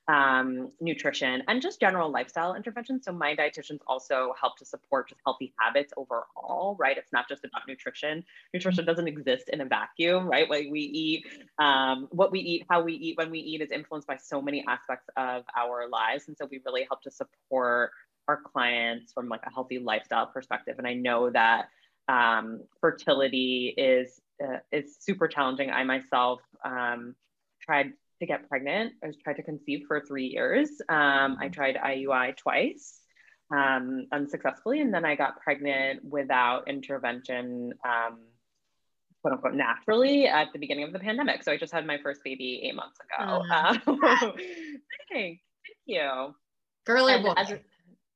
um, 0.09 0.71
nutrition 0.81 1.43
and 1.47 1.61
just 1.61 1.79
general 1.79 2.11
lifestyle 2.11 2.55
interventions. 2.55 3.05
So 3.05 3.11
my 3.11 3.35
dietitians 3.35 3.77
also 3.85 4.33
help 4.41 4.57
to 4.57 4.65
support 4.65 5.07
just 5.07 5.21
healthy 5.23 5.53
habits 5.59 5.93
overall, 5.95 6.75
right? 6.79 6.97
It's 6.97 7.13
not 7.13 7.29
just 7.29 7.45
about 7.45 7.61
nutrition. 7.67 8.25
Nutrition 8.51 8.85
doesn't 8.85 9.07
exist 9.07 9.49
in 9.49 9.61
a 9.61 9.65
vacuum, 9.65 10.27
right? 10.27 10.49
What 10.49 10.63
we 10.71 10.81
eat, 10.81 11.27
um, 11.59 12.07
what 12.09 12.31
we 12.31 12.39
eat, 12.39 12.65
how 12.71 12.81
we 12.81 12.93
eat, 12.93 13.17
when 13.17 13.29
we 13.29 13.37
eat 13.39 13.61
is 13.61 13.69
influenced 13.71 14.07
by 14.07 14.17
so 14.17 14.41
many 14.41 14.65
aspects 14.67 15.07
of 15.15 15.43
our 15.55 15.87
lives. 15.87 16.27
And 16.27 16.35
so 16.35 16.47
we 16.49 16.59
really 16.65 16.85
help 16.89 17.03
to 17.03 17.11
support 17.11 17.91
our 18.27 18.41
clients 18.41 19.13
from 19.13 19.29
like 19.29 19.45
a 19.45 19.53
healthy 19.53 19.77
lifestyle 19.77 20.25
perspective. 20.25 20.75
And 20.79 20.87
I 20.87 20.95
know 20.95 21.29
that 21.29 21.69
um, 22.07 22.61
fertility 22.81 23.75
is 23.77 24.19
uh, 24.43 24.57
is 24.71 24.97
super 24.99 25.27
challenging. 25.27 25.69
I 25.69 25.83
myself 25.83 26.41
um, 26.65 27.13
tried 27.61 27.91
to 28.19 28.25
get 28.25 28.47
pregnant. 28.49 28.93
I 29.03 29.07
was 29.07 29.17
tried 29.23 29.37
to 29.37 29.43
conceive 29.43 29.83
for 29.87 30.01
three 30.01 30.27
years. 30.27 30.69
Um, 30.89 31.37
I 31.39 31.49
tried 31.51 31.75
IUI 31.75 32.37
twice 32.37 32.99
um, 33.51 34.07
unsuccessfully, 34.11 34.81
and 34.81 34.93
then 34.93 35.05
I 35.05 35.15
got 35.15 35.41
pregnant 35.41 36.03
without 36.03 36.67
intervention, 36.67 37.73
um, 37.83 38.19
quote 39.21 39.33
unquote, 39.33 39.55
naturally 39.55 40.27
at 40.27 40.47
the 40.53 40.59
beginning 40.59 40.83
of 40.83 40.93
the 40.93 40.99
pandemic. 40.99 41.43
So 41.43 41.51
I 41.51 41.57
just 41.57 41.73
had 41.73 41.85
my 41.85 41.97
first 42.03 42.21
baby 42.23 42.61
eight 42.63 42.75
months 42.75 42.97
ago. 42.99 43.43
Oh, 43.51 44.33
thank 45.11 45.39
you. 45.85 46.35
Girl 46.85 47.09
or 47.09 47.21
boy? 47.21 47.59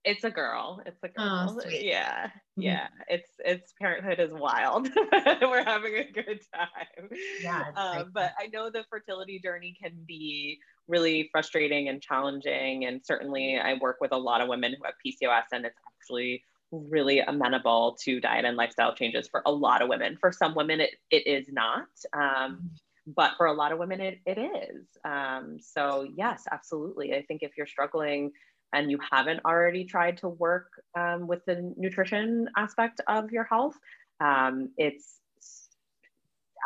It's 0.05 0.23
a 0.23 0.29
girl. 0.29 0.81
It's 0.85 1.01
a 1.03 1.07
girl. 1.07 1.61
Oh, 1.65 1.69
yeah. 1.69 2.27
Mm-hmm. 2.57 2.61
Yeah. 2.61 2.87
It's 3.07 3.29
it's 3.39 3.73
parenthood 3.81 4.19
is 4.19 4.31
wild. 4.31 4.87
We're 5.41 5.63
having 5.63 5.95
a 5.95 6.11
good 6.11 6.39
time. 6.53 7.09
Yeah. 7.41 7.63
Um, 7.75 8.11
but 8.13 8.33
I 8.39 8.47
know 8.47 8.69
the 8.69 8.83
fertility 8.91 9.39
journey 9.39 9.75
can 9.81 9.93
be 10.07 10.59
really 10.87 11.29
frustrating 11.31 11.89
and 11.89 12.01
challenging. 12.01 12.85
And 12.85 13.01
certainly 13.03 13.57
I 13.57 13.75
work 13.75 13.97
with 14.01 14.11
a 14.11 14.17
lot 14.17 14.41
of 14.41 14.49
women 14.49 14.75
who 14.77 14.83
have 14.83 14.93
PCOS 15.03 15.45
and 15.51 15.65
it's 15.65 15.79
actually 15.99 16.43
really 16.71 17.19
amenable 17.19 17.97
to 18.03 18.19
diet 18.19 18.45
and 18.45 18.57
lifestyle 18.57 18.93
changes 18.95 19.27
for 19.27 19.41
a 19.45 19.51
lot 19.51 19.81
of 19.81 19.89
women. 19.89 20.17
For 20.19 20.31
some 20.31 20.55
women, 20.55 20.79
it, 20.79 20.91
it 21.11 21.27
is 21.27 21.47
not. 21.51 21.87
Um, 22.13 22.21
mm-hmm. 22.21 23.11
but 23.15 23.31
for 23.37 23.45
a 23.47 23.53
lot 23.53 23.71
of 23.71 23.79
women, 23.79 24.01
it, 24.01 24.19
it 24.25 24.37
is. 24.37 24.85
Um, 25.05 25.57
so, 25.59 26.07
yes, 26.15 26.43
absolutely. 26.51 27.13
I 27.13 27.23
think 27.23 27.43
if 27.43 27.51
you're 27.57 27.67
struggling 27.67 28.31
and 28.73 28.91
you 28.91 28.99
haven't 29.11 29.41
already 29.45 29.85
tried 29.85 30.17
to 30.17 30.27
work 30.27 30.81
um, 30.97 31.27
with 31.27 31.45
the 31.45 31.73
nutrition 31.77 32.49
aspect 32.57 33.01
of 33.07 33.31
your 33.31 33.43
health, 33.43 33.77
um, 34.19 34.69
it's 34.77 35.19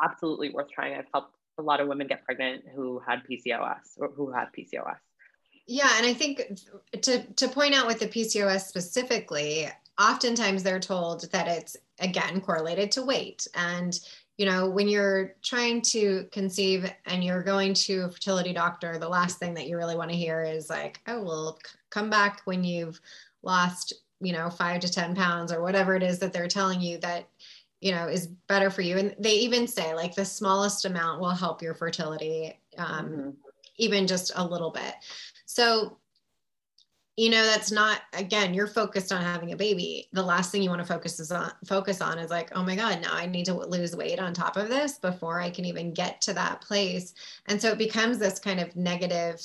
absolutely 0.03 0.49
worth 0.49 0.69
trying. 0.71 0.95
I've 0.95 1.05
helped 1.13 1.35
a 1.59 1.61
lot 1.61 1.81
of 1.81 1.87
women 1.87 2.07
get 2.07 2.23
pregnant 2.23 2.63
who 2.73 3.01
had 3.05 3.23
PCOS 3.29 3.97
or 3.97 4.09
who 4.09 4.31
had 4.31 4.47
PCOS. 4.57 4.97
Yeah, 5.67 5.89
and 5.97 6.05
I 6.05 6.13
think 6.13 6.41
to 7.01 7.23
to 7.23 7.47
point 7.49 7.73
out 7.75 7.87
with 7.87 7.99
the 7.99 8.07
PCOS 8.07 8.61
specifically, 8.61 9.67
oftentimes 9.99 10.63
they're 10.63 10.79
told 10.79 11.29
that 11.31 11.47
it's 11.47 11.75
again 11.99 12.39
correlated 12.39 12.91
to 12.93 13.03
weight 13.03 13.47
and 13.53 13.99
you 14.37 14.45
know, 14.45 14.69
when 14.69 14.87
you're 14.87 15.35
trying 15.41 15.81
to 15.81 16.27
conceive 16.31 16.91
and 17.05 17.23
you're 17.23 17.41
going 17.41 17.73
to 17.73 18.01
a 18.01 18.09
fertility 18.11 18.53
doctor, 18.53 18.99
the 18.99 19.09
last 19.09 19.39
thing 19.39 19.55
that 19.55 19.67
you 19.67 19.77
really 19.77 19.95
want 19.95 20.11
to 20.11 20.17
hear 20.17 20.43
is 20.43 20.69
like, 20.69 21.01
oh, 21.07 21.21
well, 21.21 21.59
come 21.89 22.09
back 22.09 22.41
when 22.45 22.63
you've 22.63 23.01
lost, 23.41 23.93
you 24.21 24.33
know, 24.33 24.49
five 24.49 24.79
to 24.81 24.91
10 24.91 25.15
pounds 25.15 25.51
or 25.51 25.63
whatever 25.63 25.95
it 25.95 26.03
is 26.03 26.19
that 26.19 26.33
they're 26.33 26.47
telling 26.47 26.79
you 26.79 26.99
that, 26.99 27.27
you 27.81 27.91
know, 27.91 28.07
is 28.07 28.27
better 28.47 28.69
for 28.69 28.81
you. 28.81 28.97
And 28.97 29.15
they 29.17 29.33
even 29.33 29.67
say 29.67 29.95
like 29.95 30.13
the 30.13 30.25
smallest 30.25 30.85
amount 30.85 31.19
will 31.19 31.31
help 31.31 31.63
your 31.63 31.73
fertility, 31.73 32.59
um, 32.77 33.05
mm-hmm. 33.09 33.29
even 33.77 34.05
just 34.05 34.31
a 34.35 34.45
little 34.45 34.71
bit. 34.71 34.93
So 35.47 35.97
you 37.17 37.31
know 37.31 37.43
that's 37.43 37.71
not 37.71 38.01
again 38.13 38.53
you're 38.53 38.67
focused 38.67 39.11
on 39.11 39.21
having 39.21 39.51
a 39.51 39.57
baby. 39.57 40.07
The 40.13 40.23
last 40.23 40.51
thing 40.51 40.61
you 40.61 40.69
want 40.69 40.81
to 40.81 40.87
focus 40.87 41.19
is 41.19 41.31
on 41.31 41.51
focus 41.65 41.99
on 41.99 42.19
is 42.19 42.29
like 42.29 42.55
oh 42.55 42.63
my 42.63 42.75
god 42.75 43.01
now 43.01 43.13
i 43.13 43.25
need 43.25 43.45
to 43.45 43.55
lose 43.55 43.95
weight 43.95 44.19
on 44.19 44.33
top 44.33 44.55
of 44.55 44.69
this 44.69 44.99
before 44.99 45.41
i 45.41 45.49
can 45.49 45.65
even 45.65 45.93
get 45.93 46.21
to 46.21 46.33
that 46.33 46.61
place. 46.61 47.15
And 47.47 47.59
so 47.61 47.69
it 47.69 47.79
becomes 47.79 48.19
this 48.19 48.39
kind 48.39 48.59
of 48.59 48.75
negative 48.75 49.41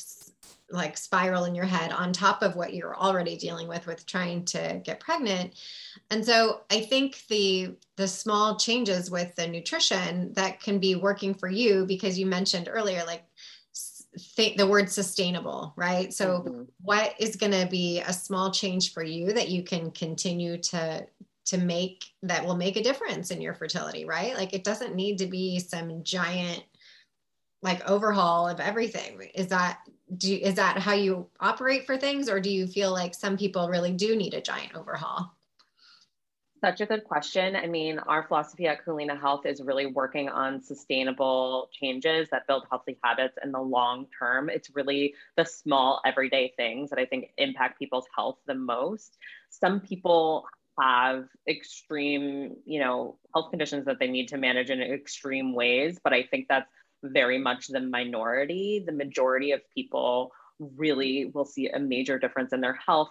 like 0.70 0.96
spiral 0.96 1.44
in 1.44 1.54
your 1.54 1.66
head 1.66 1.92
on 1.92 2.12
top 2.12 2.42
of 2.42 2.56
what 2.56 2.72
you're 2.72 2.96
already 2.96 3.36
dealing 3.36 3.68
with 3.68 3.86
with 3.86 4.06
trying 4.06 4.42
to 4.42 4.80
get 4.84 5.00
pregnant. 5.00 5.54
And 6.10 6.24
so 6.24 6.60
i 6.70 6.80
think 6.80 7.24
the 7.28 7.74
the 7.96 8.08
small 8.08 8.56
changes 8.56 9.10
with 9.10 9.34
the 9.34 9.48
nutrition 9.48 10.32
that 10.34 10.60
can 10.60 10.78
be 10.78 10.94
working 10.94 11.32
for 11.32 11.48
you 11.48 11.86
because 11.86 12.18
you 12.18 12.26
mentioned 12.26 12.68
earlier 12.70 13.02
like 13.06 13.24
think 14.18 14.56
the 14.56 14.66
word 14.66 14.90
sustainable 14.90 15.72
right? 15.76 16.12
So 16.12 16.40
mm-hmm. 16.40 16.62
what 16.80 17.14
is 17.18 17.36
going 17.36 17.52
to 17.52 17.66
be 17.66 18.00
a 18.00 18.12
small 18.12 18.50
change 18.50 18.92
for 18.92 19.02
you 19.02 19.32
that 19.32 19.48
you 19.48 19.62
can 19.62 19.90
continue 19.90 20.58
to 20.58 21.06
to 21.44 21.58
make 21.58 22.04
that 22.22 22.44
will 22.44 22.54
make 22.54 22.76
a 22.76 22.82
difference 22.82 23.30
in 23.30 23.40
your 23.40 23.54
fertility 23.54 24.04
right? 24.04 24.36
Like 24.36 24.52
it 24.52 24.64
doesn't 24.64 24.94
need 24.94 25.18
to 25.18 25.26
be 25.26 25.58
some 25.58 26.02
giant 26.04 26.62
like 27.62 27.88
overhaul 27.88 28.48
of 28.48 28.60
everything. 28.60 29.30
Is 29.34 29.48
that 29.48 29.80
do 30.18 30.34
is 30.34 30.54
that 30.54 30.78
how 30.78 30.92
you 30.92 31.26
operate 31.40 31.86
for 31.86 31.96
things 31.96 32.28
or 32.28 32.40
do 32.40 32.50
you 32.50 32.66
feel 32.66 32.92
like 32.92 33.14
some 33.14 33.36
people 33.36 33.68
really 33.68 33.92
do 33.92 34.14
need 34.14 34.34
a 34.34 34.40
giant 34.40 34.74
overhaul 34.74 35.34
such 36.62 36.80
a 36.80 36.86
good 36.86 37.02
question. 37.02 37.56
I 37.56 37.66
mean, 37.66 37.98
our 37.98 38.22
philosophy 38.22 38.68
at 38.68 38.84
Culina 38.84 39.20
Health 39.20 39.46
is 39.46 39.60
really 39.60 39.86
working 39.86 40.28
on 40.28 40.62
sustainable 40.62 41.68
changes 41.72 42.28
that 42.30 42.46
build 42.46 42.66
healthy 42.70 42.98
habits 43.02 43.36
in 43.42 43.50
the 43.50 43.60
long 43.60 44.06
term. 44.16 44.48
It's 44.48 44.70
really 44.74 45.14
the 45.36 45.44
small 45.44 46.00
everyday 46.06 46.52
things 46.56 46.90
that 46.90 47.00
I 47.00 47.04
think 47.04 47.30
impact 47.36 47.80
people's 47.80 48.06
health 48.16 48.38
the 48.46 48.54
most. 48.54 49.18
Some 49.50 49.80
people 49.80 50.44
have 50.80 51.24
extreme, 51.48 52.54
you 52.64 52.78
know, 52.78 53.18
health 53.34 53.50
conditions 53.50 53.84
that 53.86 53.98
they 53.98 54.08
need 54.08 54.28
to 54.28 54.38
manage 54.38 54.70
in 54.70 54.80
extreme 54.80 55.54
ways, 55.54 55.98
but 56.02 56.12
I 56.12 56.22
think 56.22 56.46
that's 56.48 56.70
very 57.02 57.38
much 57.38 57.66
the 57.66 57.80
minority. 57.80 58.84
The 58.86 58.92
majority 58.92 59.50
of 59.50 59.62
people 59.74 60.30
really 60.60 61.32
will 61.34 61.44
see 61.44 61.68
a 61.68 61.80
major 61.80 62.20
difference 62.20 62.52
in 62.52 62.60
their 62.60 62.78
health 62.86 63.10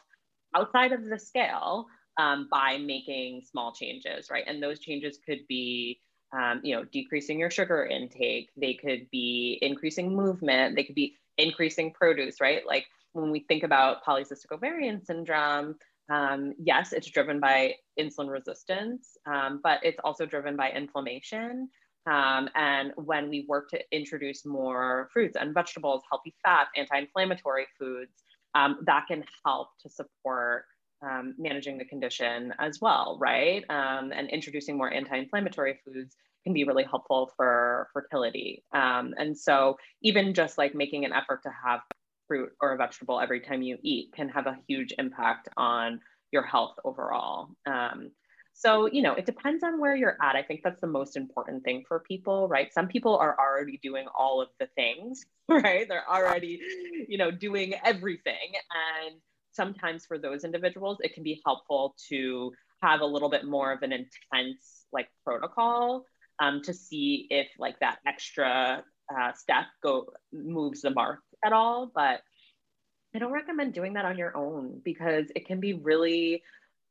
outside 0.55 0.93
of 0.93 1.03
the 1.03 1.19
scale 1.19 1.87
um, 2.17 2.47
by 2.51 2.77
making 2.77 3.41
small 3.49 3.71
changes, 3.73 4.29
right? 4.29 4.43
And 4.47 4.61
those 4.61 4.79
changes 4.79 5.19
could 5.25 5.47
be, 5.47 5.99
um, 6.33 6.61
you 6.63 6.75
know, 6.75 6.83
decreasing 6.85 7.39
your 7.39 7.51
sugar 7.51 7.85
intake. 7.85 8.49
They 8.57 8.73
could 8.73 9.09
be 9.11 9.59
increasing 9.61 10.15
movement. 10.15 10.75
They 10.75 10.83
could 10.83 10.95
be 10.95 11.15
increasing 11.37 11.93
produce, 11.93 12.41
right? 12.41 12.61
Like 12.65 12.85
when 13.13 13.31
we 13.31 13.41
think 13.41 13.63
about 13.63 14.03
polycystic 14.03 14.51
ovarian 14.51 15.03
syndrome, 15.03 15.75
um, 16.09 16.53
yes, 16.61 16.93
it's 16.93 17.09
driven 17.09 17.39
by 17.39 17.75
insulin 17.99 18.29
resistance, 18.29 19.17
um, 19.25 19.61
but 19.63 19.79
it's 19.83 19.99
also 20.03 20.25
driven 20.25 20.55
by 20.55 20.71
inflammation. 20.71 21.69
Um, 22.07 22.49
and 22.55 22.91
when 22.95 23.29
we 23.29 23.45
work 23.47 23.69
to 23.69 23.79
introduce 23.91 24.45
more 24.45 25.09
fruits 25.13 25.37
and 25.39 25.53
vegetables, 25.53 26.01
healthy 26.09 26.33
fats, 26.43 26.71
anti 26.75 26.99
inflammatory 26.99 27.67
foods, 27.77 28.23
um, 28.55 28.79
that 28.85 29.05
can 29.07 29.23
help 29.45 29.69
to 29.81 29.89
support 29.89 30.65
um, 31.01 31.35
managing 31.37 31.77
the 31.77 31.85
condition 31.85 32.53
as 32.59 32.79
well, 32.81 33.17
right? 33.19 33.63
Um, 33.69 34.11
and 34.13 34.29
introducing 34.29 34.77
more 34.77 34.91
anti-inflammatory 34.91 35.79
foods 35.85 36.15
can 36.43 36.53
be 36.53 36.63
really 36.63 36.83
helpful 36.83 37.31
for 37.35 37.89
fertility. 37.93 38.63
Um, 38.73 39.13
and 39.17 39.37
so 39.37 39.77
even 40.01 40.33
just 40.33 40.57
like 40.57 40.73
making 40.73 41.05
an 41.05 41.13
effort 41.13 41.43
to 41.43 41.49
have 41.63 41.81
fruit 42.27 42.51
or 42.61 42.73
a 42.73 42.77
vegetable 42.77 43.19
every 43.19 43.41
time 43.41 43.61
you 43.61 43.77
eat 43.83 44.13
can 44.13 44.29
have 44.29 44.47
a 44.47 44.57
huge 44.67 44.93
impact 44.97 45.49
on 45.57 45.99
your 46.31 46.43
health 46.43 46.75
overall. 46.85 47.49
Um, 47.65 48.11
so, 48.53 48.85
you 48.85 49.01
know, 49.01 49.13
it 49.13 49.25
depends 49.25 49.63
on 49.63 49.79
where 49.79 49.95
you're 49.95 50.17
at. 50.21 50.35
I 50.35 50.43
think 50.43 50.61
that's 50.63 50.81
the 50.81 50.87
most 50.87 51.15
important 51.15 51.63
thing 51.63 51.83
for 51.87 51.99
people, 51.99 52.47
right? 52.47 52.71
Some 52.73 52.87
people 52.87 53.17
are 53.17 53.35
already 53.39 53.79
doing 53.81 54.05
all 54.17 54.41
of 54.41 54.49
the 54.59 54.67
things, 54.75 55.25
right? 55.49 55.87
They're 55.87 56.09
already, 56.09 56.59
you 57.07 57.17
know, 57.17 57.31
doing 57.31 57.73
everything. 57.83 58.53
And 59.05 59.15
sometimes 59.51 60.05
for 60.05 60.17
those 60.17 60.43
individuals, 60.43 60.97
it 61.01 61.13
can 61.13 61.23
be 61.23 61.41
helpful 61.45 61.95
to 62.09 62.51
have 62.81 63.01
a 63.01 63.05
little 63.05 63.29
bit 63.29 63.45
more 63.45 63.71
of 63.71 63.83
an 63.83 63.91
intense 63.91 64.85
like 64.91 65.07
protocol 65.23 66.05
um, 66.41 66.61
to 66.63 66.73
see 66.73 67.27
if 67.29 67.47
like 67.59 67.79
that 67.79 67.99
extra 68.07 68.83
uh, 69.15 69.33
step 69.33 69.65
go 69.83 70.07
moves 70.33 70.81
the 70.81 70.89
mark 70.89 71.19
at 71.45 71.53
all. 71.53 71.91
But 71.93 72.21
I 73.15 73.19
don't 73.19 73.31
recommend 73.31 73.73
doing 73.73 73.93
that 73.93 74.05
on 74.05 74.17
your 74.17 74.35
own 74.35 74.81
because 74.83 75.25
it 75.35 75.45
can 75.45 75.59
be 75.59 75.73
really 75.73 76.43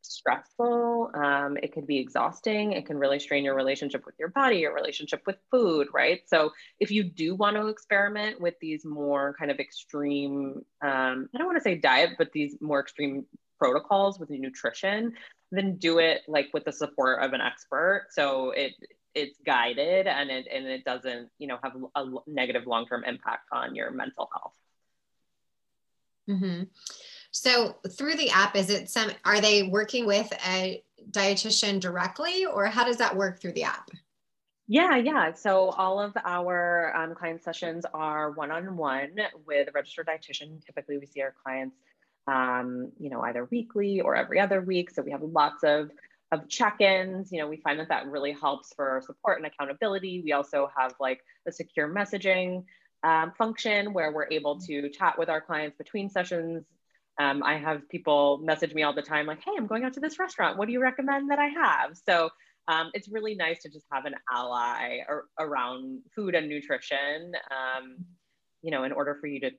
stressful. 0.02 1.11
Um, 1.14 1.57
it 1.62 1.73
can 1.73 1.85
be 1.85 1.99
exhausting. 1.99 2.73
It 2.73 2.87
can 2.87 2.99
really 2.99 3.19
strain 3.19 3.45
your 3.45 3.54
relationship 3.54 4.04
with 4.07 4.14
your 4.19 4.28
body, 4.28 4.59
your 4.59 4.75
relationship 4.75 5.23
with 5.26 5.37
food, 5.50 5.88
right? 5.92 6.21
So, 6.26 6.52
if 6.78 6.90
you 6.90 7.04
do 7.04 7.35
want 7.35 7.57
to 7.57 7.69
experiment 7.69 8.40
with 8.40 8.54
these 8.61 8.85
more 8.85 9.35
kind 9.38 9.50
of 9.50 9.59
extreme, 9.59 10.64
um, 10.83 11.28
I 11.35 11.38
don't 11.38 11.47
want 11.47 11.59
to 11.59 11.62
say 11.62 11.76
diet, 11.76 12.11
but 12.19 12.33
these 12.33 12.57
more 12.61 12.80
extreme 12.80 13.26
protocols 13.59 14.19
with 14.19 14.30
nutrition, 14.30 15.14
then 15.52 15.76
do 15.76 15.99
it 15.99 16.23
like 16.26 16.49
with 16.52 16.64
the 16.64 16.73
support 16.73 17.23
of 17.23 17.33
an 17.33 17.40
expert. 17.40 18.09
So 18.11 18.50
it 18.50 18.73
it's 19.14 19.38
guided 19.45 20.07
and 20.07 20.30
it 20.30 20.47
and 20.52 20.66
it 20.66 20.85
doesn't 20.85 21.30
you 21.38 21.49
know 21.49 21.59
have 21.62 21.73
a 21.95 22.07
negative 22.26 22.66
long 22.66 22.87
term 22.87 23.04
impact 23.04 23.47
on 23.52 23.75
your 23.75 23.90
mental 23.90 24.28
health. 24.33 24.54
Mm-hmm. 26.28 26.62
So 27.32 27.76
through 27.88 28.16
the 28.16 28.30
app, 28.30 28.56
is 28.56 28.70
it 28.70 28.90
some, 28.90 29.10
are 29.25 29.40
they 29.40 29.64
working 29.64 30.06
with 30.06 30.32
a 30.46 30.82
dietitian 31.10 31.80
directly 31.80 32.44
or 32.44 32.66
how 32.66 32.84
does 32.84 32.96
that 32.99 33.16
work 33.16 33.40
through 33.40 33.52
the 33.52 33.64
app? 33.64 33.90
Yeah, 34.66 34.96
yeah. 34.96 35.34
So 35.34 35.70
all 35.70 36.00
of 36.00 36.12
our 36.25 36.94
um, 36.96 37.14
client 37.14 37.42
sessions 37.42 37.84
are 37.92 38.30
one-on-one 38.30 39.16
with 39.44 39.68
a 39.68 39.72
registered 39.72 40.06
dietitian. 40.06 40.64
Typically, 40.64 40.99
we 40.99 41.06
see 41.06 41.22
our 41.22 41.34
clients, 41.42 41.76
um, 42.28 42.92
you 42.99 43.10
know, 43.10 43.20
either 43.22 43.49
weekly 43.50 44.00
or 44.00 44.14
every 44.14 44.38
other 44.38 44.60
week. 44.60 44.90
So 44.90 45.02
we 45.02 45.10
have 45.10 45.22
lots 45.22 45.64
of 45.64 45.90
of 46.32 46.49
check-ins. 46.49 47.32
You 47.32 47.40
know, 47.40 47.49
we 47.49 47.56
find 47.56 47.80
that 47.80 47.88
that 47.88 48.06
really 48.06 48.30
helps 48.30 48.72
for 48.75 49.02
support 49.04 49.38
and 49.38 49.46
accountability. 49.46 50.22
We 50.25 50.30
also 50.30 50.70
have 50.76 50.94
like 51.00 51.25
a 51.49 51.50
secure 51.52 51.92
messaging 51.92 52.62
um, 53.02 53.32
function 53.37 53.92
where 53.92 54.12
we're 54.12 54.30
able 54.30 54.60
to 54.60 54.88
chat 54.90 55.18
with 55.18 55.28
our 55.28 55.40
clients 55.40 55.76
between 55.76 56.08
sessions 56.08 56.64
um, 57.20 57.42
I 57.42 57.58
have 57.58 57.86
people 57.90 58.38
message 58.38 58.72
me 58.72 58.82
all 58.82 58.94
the 58.94 59.02
time, 59.02 59.26
like, 59.26 59.44
hey, 59.44 59.52
I'm 59.54 59.66
going 59.66 59.84
out 59.84 59.92
to 59.94 60.00
this 60.00 60.18
restaurant. 60.18 60.56
What 60.56 60.66
do 60.66 60.72
you 60.72 60.80
recommend 60.80 61.30
that 61.30 61.38
I 61.38 61.48
have? 61.48 61.98
So 62.08 62.30
um, 62.66 62.90
it's 62.94 63.08
really 63.08 63.34
nice 63.34 63.60
to 63.62 63.68
just 63.68 63.84
have 63.92 64.06
an 64.06 64.14
ally 64.32 65.00
ar- 65.06 65.26
around 65.38 66.00
food 66.16 66.34
and 66.34 66.48
nutrition, 66.48 67.32
um, 67.50 67.96
you 68.62 68.70
know, 68.70 68.84
in 68.84 68.92
order 68.92 69.18
for 69.20 69.26
you 69.26 69.38
to 69.40 69.50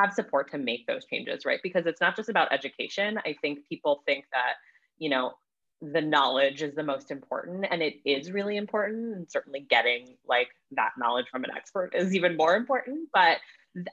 have 0.00 0.14
support 0.14 0.50
to 0.52 0.58
make 0.58 0.86
those 0.86 1.04
changes, 1.04 1.44
right? 1.44 1.60
Because 1.62 1.84
it's 1.84 2.00
not 2.00 2.16
just 2.16 2.30
about 2.30 2.50
education. 2.50 3.18
I 3.18 3.36
think 3.42 3.68
people 3.68 4.02
think 4.06 4.24
that, 4.32 4.54
you 4.96 5.10
know, 5.10 5.34
the 5.82 6.00
knowledge 6.00 6.62
is 6.62 6.74
the 6.74 6.82
most 6.82 7.10
important 7.10 7.66
and 7.70 7.82
it 7.82 7.96
is 8.06 8.32
really 8.32 8.56
important 8.56 9.14
and 9.14 9.30
certainly 9.30 9.60
getting 9.68 10.16
like 10.26 10.48
that 10.70 10.92
knowledge 10.96 11.26
from 11.30 11.44
an 11.44 11.50
expert 11.54 11.90
is 11.94 12.14
even 12.14 12.34
more 12.34 12.56
important 12.56 13.10
but 13.12 13.36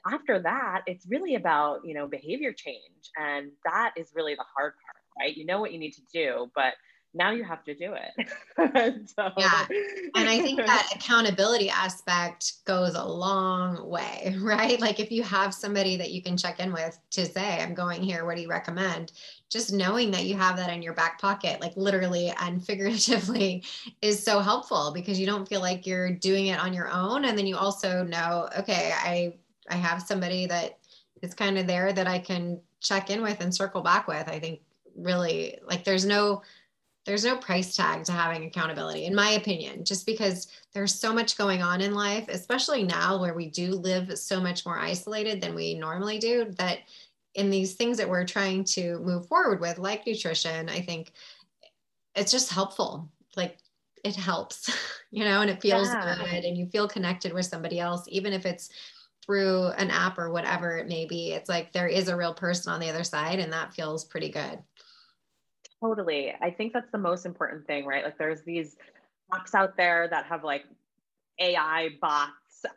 after 0.06 0.40
that 0.40 0.82
it's 0.86 1.06
really 1.06 1.34
about 1.34 1.84
you 1.84 1.94
know 1.94 2.06
behavior 2.06 2.52
change 2.52 3.10
and 3.16 3.50
that 3.64 3.92
is 3.96 4.12
really 4.14 4.34
the 4.34 4.44
hard 4.56 4.72
part 4.84 4.96
right? 5.18 5.36
You 5.36 5.46
know 5.46 5.60
what 5.60 5.72
you 5.72 5.78
need 5.78 5.92
to 5.92 6.02
do 6.12 6.50
but 6.54 6.74
now 7.16 7.30
you 7.30 7.44
have 7.44 7.62
to 7.64 7.74
do 7.74 7.94
it. 7.94 8.28
So. 9.16 9.30
yeah 9.36 9.66
and 10.14 10.28
i 10.28 10.40
think 10.40 10.58
that 10.58 10.88
accountability 10.94 11.68
aspect 11.68 12.64
goes 12.64 12.94
a 12.94 13.04
long 13.04 13.88
way 13.88 14.36
right? 14.40 14.80
Like 14.80 14.98
if 14.98 15.10
you 15.10 15.22
have 15.22 15.52
somebody 15.52 15.96
that 15.96 16.10
you 16.10 16.22
can 16.22 16.36
check 16.36 16.60
in 16.60 16.72
with 16.72 16.98
to 17.10 17.26
say 17.26 17.60
i'm 17.60 17.74
going 17.74 18.02
here 18.02 18.24
what 18.24 18.36
do 18.36 18.42
you 18.42 18.48
recommend? 18.48 19.12
Just 19.50 19.72
knowing 19.72 20.10
that 20.12 20.24
you 20.24 20.36
have 20.36 20.56
that 20.56 20.70
in 20.70 20.82
your 20.82 20.94
back 20.94 21.20
pocket 21.20 21.60
like 21.60 21.76
literally 21.76 22.32
and 22.40 22.64
figuratively 22.64 23.64
is 24.02 24.22
so 24.22 24.40
helpful 24.40 24.92
because 24.92 25.18
you 25.20 25.26
don't 25.26 25.48
feel 25.48 25.60
like 25.60 25.86
you're 25.86 26.10
doing 26.10 26.46
it 26.46 26.58
on 26.58 26.72
your 26.72 26.90
own 26.90 27.24
and 27.24 27.36
then 27.36 27.46
you 27.46 27.56
also 27.56 28.02
know 28.02 28.48
okay 28.58 28.92
i 28.96 29.34
I 29.68 29.76
have 29.76 30.02
somebody 30.02 30.46
that 30.46 30.78
is 31.22 31.34
kind 31.34 31.58
of 31.58 31.66
there 31.66 31.92
that 31.92 32.06
I 32.06 32.18
can 32.18 32.60
check 32.80 33.10
in 33.10 33.22
with 33.22 33.40
and 33.40 33.54
circle 33.54 33.82
back 33.82 34.06
with. 34.06 34.28
I 34.28 34.38
think 34.38 34.60
really 34.96 35.58
like 35.66 35.84
there's 35.84 36.04
no 36.04 36.42
there's 37.04 37.24
no 37.24 37.36
price 37.36 37.76
tag 37.76 38.04
to 38.04 38.12
having 38.12 38.44
accountability 38.44 39.04
in 39.04 39.14
my 39.14 39.30
opinion 39.30 39.84
just 39.84 40.06
because 40.06 40.48
there's 40.72 40.94
so 40.94 41.12
much 41.12 41.36
going 41.36 41.62
on 41.62 41.80
in 41.80 41.94
life 41.94 42.26
especially 42.28 42.82
now 42.82 43.20
where 43.20 43.34
we 43.34 43.48
do 43.48 43.72
live 43.72 44.16
so 44.18 44.40
much 44.40 44.64
more 44.64 44.78
isolated 44.78 45.40
than 45.40 45.54
we 45.54 45.74
normally 45.74 46.18
do 46.18 46.46
that 46.58 46.78
in 47.34 47.50
these 47.50 47.74
things 47.74 47.98
that 47.98 48.08
we're 48.08 48.24
trying 48.24 48.62
to 48.62 48.98
move 49.00 49.26
forward 49.26 49.60
with 49.60 49.78
like 49.78 50.06
nutrition 50.06 50.68
i 50.68 50.80
think 50.80 51.12
it's 52.14 52.32
just 52.32 52.50
helpful 52.50 53.08
like 53.36 53.58
it 54.04 54.14
helps 54.14 54.70
you 55.10 55.24
know 55.24 55.40
and 55.40 55.50
it 55.50 55.60
feels 55.60 55.88
yeah. 55.88 56.16
good 56.16 56.44
and 56.44 56.56
you 56.56 56.66
feel 56.66 56.88
connected 56.88 57.32
with 57.32 57.46
somebody 57.46 57.80
else 57.80 58.04
even 58.08 58.32
if 58.32 58.46
it's 58.46 58.70
through 59.24 59.68
an 59.68 59.90
app 59.90 60.18
or 60.18 60.30
whatever 60.30 60.76
it 60.76 60.88
may 60.88 61.06
be. 61.06 61.32
It's 61.32 61.48
like 61.48 61.72
there 61.72 61.88
is 61.88 62.08
a 62.08 62.16
real 62.16 62.34
person 62.34 62.72
on 62.72 62.80
the 62.80 62.90
other 62.90 63.04
side, 63.04 63.38
and 63.38 63.52
that 63.52 63.74
feels 63.74 64.04
pretty 64.04 64.30
good. 64.30 64.58
Totally. 65.82 66.32
I 66.40 66.50
think 66.50 66.72
that's 66.72 66.90
the 66.92 66.98
most 66.98 67.26
important 67.26 67.66
thing, 67.66 67.84
right? 67.84 68.04
Like 68.04 68.18
there's 68.18 68.42
these 68.42 68.76
apps 69.32 69.54
out 69.54 69.76
there 69.76 70.08
that 70.08 70.26
have 70.26 70.44
like 70.44 70.64
AI 71.38 71.90
bots 72.00 72.32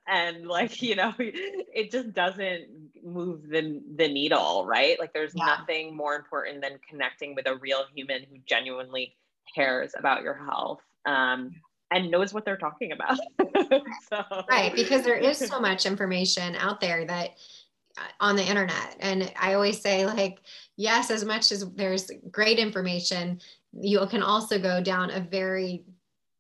and 0.08 0.48
like, 0.48 0.82
you 0.82 0.96
know, 0.96 1.14
it 1.18 1.92
just 1.92 2.14
doesn't 2.14 2.68
move 3.04 3.48
the 3.50 3.82
the 3.96 4.08
needle, 4.08 4.66
right? 4.66 5.00
Like 5.00 5.14
there's 5.14 5.34
yeah. 5.36 5.46
nothing 5.46 5.96
more 5.96 6.16
important 6.16 6.62
than 6.62 6.80
connecting 6.90 7.36
with 7.36 7.48
a 7.48 7.56
real 7.56 7.86
human 7.96 8.24
who 8.24 8.38
genuinely 8.46 9.16
cares 9.56 9.94
about 9.98 10.24
your 10.24 10.36
health. 10.36 10.80
Um, 11.06 11.52
and 11.92 12.12
knows 12.12 12.34
what 12.34 12.46
they're 12.46 12.58
talking 12.58 12.92
about. 12.92 13.18
so. 14.10 14.24
Right, 14.50 14.74
because 14.76 15.04
there 15.04 15.18
is 15.18 15.38
so 15.50 15.60
much 15.60 15.86
information 15.86 16.56
out 16.56 16.82
there 16.82 17.06
that 17.06 17.32
uh, 17.98 18.02
on 18.20 18.36
the 18.36 18.44
internet. 18.44 18.96
And 19.00 19.32
I 19.40 19.54
always 19.54 19.82
say, 19.82 20.06
like, 20.06 20.40
yes, 20.76 21.10
as 21.10 21.24
much 21.24 21.52
as 21.52 21.70
there's 21.72 22.12
great 22.32 22.60
information, 22.60 23.40
you 23.80 24.06
can 24.08 24.22
also 24.22 24.60
go 24.60 24.82
down 24.82 25.12
a 25.12 25.20
very 25.20 25.84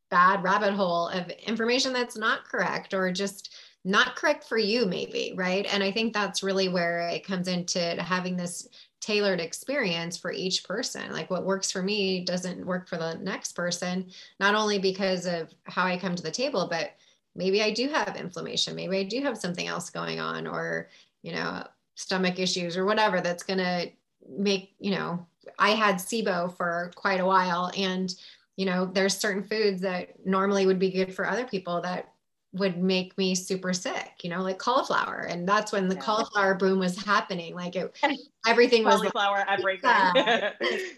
bad 0.10 0.44
rabbit 0.44 0.74
hole 0.74 1.10
of 1.10 1.30
information 1.30 1.94
that's 1.94 2.18
not 2.18 2.46
correct 2.46 2.94
or 2.94 3.12
just 3.12 3.56
not 3.84 4.16
correct 4.16 4.44
for 4.46 4.58
you, 4.58 4.86
maybe. 4.86 5.34
Right. 5.36 5.66
And 5.72 5.84
I 5.84 5.92
think 5.92 6.14
that's 6.14 6.44
really 6.44 6.70
where 6.70 7.08
it 7.08 7.26
comes 7.26 7.48
into 7.48 7.80
having 8.02 8.36
this 8.36 8.68
tailored 9.00 9.40
experience 9.40 10.18
for 10.18 10.32
each 10.32 10.64
person. 10.64 11.12
Like 11.12 11.30
what 11.30 11.46
works 11.46 11.72
for 11.72 11.82
me 11.82 12.24
doesn't 12.24 12.66
work 12.66 12.88
for 12.88 12.98
the 12.98 13.16
next 13.16 13.54
person, 13.54 14.10
not 14.40 14.56
only 14.56 14.80
because 14.80 15.26
of 15.26 15.54
how 15.64 15.86
I 15.86 15.98
come 15.98 16.16
to 16.16 16.24
the 16.24 16.32
table, 16.32 16.68
but 16.70 16.92
maybe 17.36 17.62
I 17.62 17.72
do 17.72 17.88
have 17.90 18.16
inflammation. 18.16 18.76
Maybe 18.76 18.98
I 18.98 19.04
do 19.04 19.22
have 19.22 19.38
something 19.38 19.68
else 19.68 19.90
going 19.90 20.20
on 20.20 20.48
or, 20.48 20.90
you 21.22 21.32
know, 21.32 21.66
stomach 21.96 22.40
issues 22.40 22.78
or 22.78 22.86
whatever 22.86 23.22
that's 23.22 23.44
going 23.44 23.60
to 23.60 23.90
make, 24.28 24.74
you 24.80 24.92
know, 24.92 25.26
I 25.58 25.72
had 25.72 25.96
SIBO 25.96 26.56
for 26.58 26.92
quite 26.96 27.20
a 27.20 27.26
while 27.26 27.72
and 27.78 28.14
you 28.58 28.66
know 28.66 28.86
there's 28.86 29.18
certain 29.18 29.44
foods 29.44 29.82
that 29.82 30.26
normally 30.26 30.66
would 30.66 30.80
be 30.80 30.92
good 30.92 31.14
for 31.14 31.28
other 31.28 31.46
people 31.46 31.80
that 31.82 32.14
would 32.58 32.78
make 32.78 33.18
me 33.18 33.36
super 33.36 33.74
sick, 33.74 34.12
you 34.24 34.30
know, 34.30 34.42
like 34.42 34.58
cauliflower. 34.58 35.28
And 35.30 35.48
that's 35.48 35.72
when 35.72 35.88
the 35.88 35.96
yeah. 35.96 36.02
cauliflower 36.02 36.56
boom 36.56 36.80
was 36.80 37.04
happening. 37.04 37.56
Like 37.56 37.76
it, 37.76 37.96
everything 38.48 38.84
was 38.84 38.96
cauliflower, 38.96 39.38
like, 39.38 39.60
everything. 39.60 39.92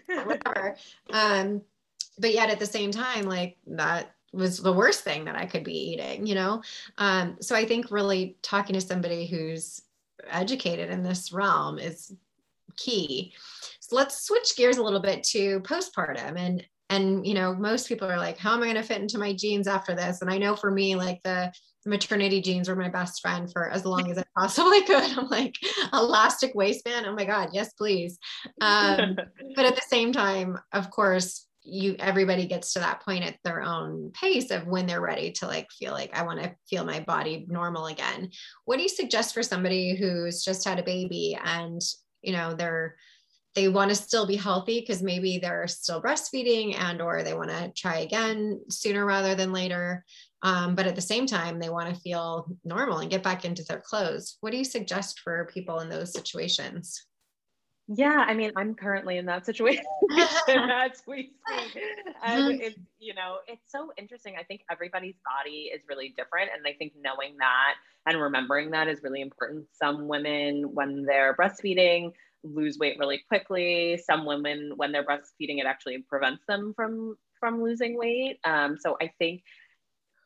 Yeah, 0.08 0.24
whatever. 0.24 0.76
Um, 1.10 1.62
but 2.18 2.32
yet 2.32 2.50
at 2.50 2.58
the 2.58 2.66
same 2.66 2.90
time, 2.90 3.24
like 3.24 3.56
that 3.66 4.14
was 4.32 4.58
the 4.58 4.72
worst 4.72 5.02
thing 5.02 5.24
that 5.24 5.36
I 5.36 5.46
could 5.46 5.64
be 5.64 5.92
eating, 5.92 6.26
you 6.26 6.34
know? 6.34 6.62
Um, 6.98 7.36
so 7.40 7.56
I 7.56 7.64
think 7.64 7.90
really 7.90 8.36
talking 8.42 8.74
to 8.74 8.80
somebody 8.80 9.26
who's 9.26 9.82
educated 10.28 10.90
in 10.90 11.02
this 11.02 11.32
realm 11.32 11.78
is 11.78 12.12
key. 12.76 13.32
So 13.80 13.96
let's 13.96 14.24
switch 14.24 14.56
gears 14.56 14.76
a 14.76 14.82
little 14.82 15.00
bit 15.00 15.24
to 15.24 15.60
postpartum 15.60 16.36
and 16.36 16.64
and 16.90 17.26
you 17.26 17.32
know 17.34 17.54
most 17.54 17.88
people 17.88 18.10
are 18.10 18.18
like 18.18 18.36
how 18.36 18.52
am 18.52 18.62
i 18.62 18.66
going 18.66 18.74
to 18.74 18.82
fit 18.82 19.00
into 19.00 19.18
my 19.18 19.32
jeans 19.32 19.66
after 19.66 19.94
this? 19.94 20.20
And 20.20 20.30
i 20.30 20.36
know 20.36 20.54
for 20.54 20.70
me 20.70 20.96
like 20.96 21.20
the 21.24 21.50
maternity 21.86 22.42
jeans 22.42 22.68
were 22.68 22.76
my 22.76 22.90
best 22.90 23.22
friend 23.22 23.50
for 23.50 23.70
as 23.70 23.86
long 23.86 24.10
as 24.10 24.18
i 24.18 24.24
possibly 24.36 24.82
could. 24.82 25.16
I'm 25.16 25.28
like 25.28 25.54
elastic 25.94 26.54
waistband? 26.54 27.06
Oh 27.06 27.14
my 27.14 27.24
god 27.24 27.50
yes 27.52 27.72
please. 27.72 28.18
Um, 28.60 29.16
but 29.56 29.64
at 29.64 29.76
the 29.76 29.82
same 29.88 30.12
time 30.12 30.58
of 30.72 30.90
course 30.90 31.46
you 31.62 31.94
everybody 31.98 32.46
gets 32.46 32.72
to 32.72 32.78
that 32.80 33.02
point 33.02 33.24
at 33.24 33.36
their 33.44 33.62
own 33.62 34.10
pace 34.12 34.50
of 34.50 34.66
when 34.66 34.86
they're 34.86 35.00
ready 35.00 35.30
to 35.30 35.46
like 35.46 35.66
feel 35.78 35.92
like 35.92 36.16
i 36.16 36.22
want 36.22 36.42
to 36.42 36.54
feel 36.68 36.84
my 36.84 37.00
body 37.00 37.46
normal 37.48 37.86
again. 37.86 38.30
What 38.64 38.76
do 38.76 38.82
you 38.82 38.88
suggest 38.88 39.34
for 39.34 39.42
somebody 39.42 39.94
who's 39.94 40.42
just 40.42 40.66
had 40.66 40.78
a 40.78 40.82
baby 40.82 41.38
and 41.42 41.80
you 42.22 42.32
know 42.32 42.54
they're 42.54 42.96
they 43.54 43.68
want 43.68 43.90
to 43.90 43.96
still 43.96 44.26
be 44.26 44.36
healthy 44.36 44.80
because 44.80 45.02
maybe 45.02 45.38
they're 45.38 45.66
still 45.66 46.00
breastfeeding 46.00 46.78
and 46.78 47.02
or 47.02 47.22
they 47.22 47.34
want 47.34 47.50
to 47.50 47.72
try 47.76 47.98
again 47.98 48.60
sooner 48.68 49.04
rather 49.04 49.34
than 49.34 49.52
later. 49.52 50.04
Um, 50.42 50.74
but 50.74 50.86
at 50.86 50.94
the 50.94 51.02
same 51.02 51.26
time 51.26 51.58
they 51.58 51.68
want 51.68 51.92
to 51.92 52.00
feel 52.00 52.46
normal 52.64 52.98
and 52.98 53.10
get 53.10 53.22
back 53.22 53.44
into 53.44 53.64
their 53.64 53.80
clothes. 53.80 54.38
What 54.40 54.52
do 54.52 54.58
you 54.58 54.64
suggest 54.64 55.20
for 55.20 55.50
people 55.52 55.80
in 55.80 55.88
those 55.88 56.12
situations? 56.12 57.04
Yeah 57.92 58.24
i 58.28 58.34
mean 58.34 58.52
i'm 58.56 58.76
currently 58.76 59.18
in 59.18 59.26
that 59.26 59.44
situation 59.44 59.82
as 60.48 61.02
we 61.08 61.32
speak. 61.48 61.82
And 62.22 62.44
mm-hmm. 62.44 62.60
it's 62.60 62.78
you 63.00 63.14
know 63.14 63.38
it's 63.48 63.72
so 63.72 63.90
interesting. 63.98 64.36
I 64.38 64.44
think 64.44 64.60
everybody's 64.70 65.16
body 65.24 65.72
is 65.74 65.82
really 65.88 66.14
different 66.16 66.50
and 66.54 66.64
i 66.68 66.72
think 66.74 66.92
knowing 67.02 67.36
that 67.38 67.74
and 68.06 68.20
remembering 68.20 68.70
that 68.70 68.86
is 68.86 69.02
really 69.02 69.20
important. 69.20 69.66
Some 69.72 70.06
women 70.06 70.72
when 70.72 71.04
they're 71.04 71.34
breastfeeding 71.34 72.12
lose 72.42 72.78
weight 72.78 72.98
really 72.98 73.22
quickly. 73.28 73.98
Some 74.04 74.24
women, 74.24 74.72
when 74.76 74.92
they're 74.92 75.04
breastfeeding, 75.04 75.60
it 75.60 75.66
actually 75.66 75.98
prevents 75.98 76.44
them 76.46 76.72
from 76.74 77.16
from 77.38 77.62
losing 77.62 77.96
weight. 77.96 78.38
Um, 78.44 78.76
so 78.78 78.96
I 79.00 79.10
think 79.18 79.42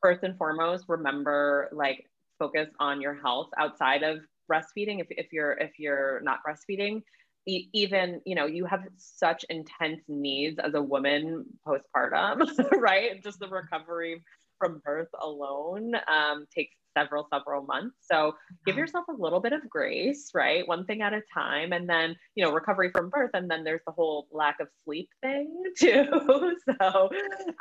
first 0.03 0.23
and 0.23 0.37
foremost, 0.37 0.85
remember 0.89 1.69
like 1.73 2.11
focus 2.39 2.69
on 2.81 3.01
your 3.01 3.15
health 3.15 3.49
outside 3.57 4.03
of 4.03 4.19
breastfeeding. 4.51 5.01
If, 5.01 5.07
if 5.11 5.33
you're 5.33 5.53
if 5.53 5.79
you're 5.79 6.21
not 6.21 6.41
breastfeeding, 6.47 7.03
e- 7.47 7.69
even 7.73 8.21
you 8.27 8.35
know 8.35 8.47
you 8.47 8.65
have 8.67 8.85
such 8.97 9.45
intense 9.49 10.03
needs 10.09 10.59
as 10.59 10.75
a 10.75 10.83
woman 10.83 11.45
postpartum, 11.67 12.47
right? 12.79 13.23
Just 13.23 13.39
the 13.41 13.49
recovery 13.49 14.23
from 14.59 14.81
birth 14.85 15.09
alone 15.21 15.95
um, 16.09 16.47
takes 16.55 16.77
several, 16.97 17.27
several 17.33 17.63
months. 17.63 17.97
So 18.01 18.35
give 18.67 18.77
yourself 18.77 19.07
a 19.09 19.13
little 19.13 19.41
bit 19.41 19.53
of 19.53 19.69
grace, 19.69 20.31
right? 20.35 20.67
One 20.67 20.85
thing 20.87 21.03
at 21.03 21.13
a 21.13 21.23
time. 21.33 21.73
And 21.73 21.89
then, 21.89 22.17
you 22.35 22.45
know, 22.45 22.53
recovery 22.53 22.91
from 22.91 23.11
birth. 23.11 23.31
And 23.35 23.51
then 23.51 23.65
there's 23.65 23.83
the 23.87 23.93
whole 23.93 24.27
lack 24.33 24.61
of 24.61 24.69
sleep 24.85 25.09
thing 25.23 25.63
too. 25.79 26.57
so 26.81 27.11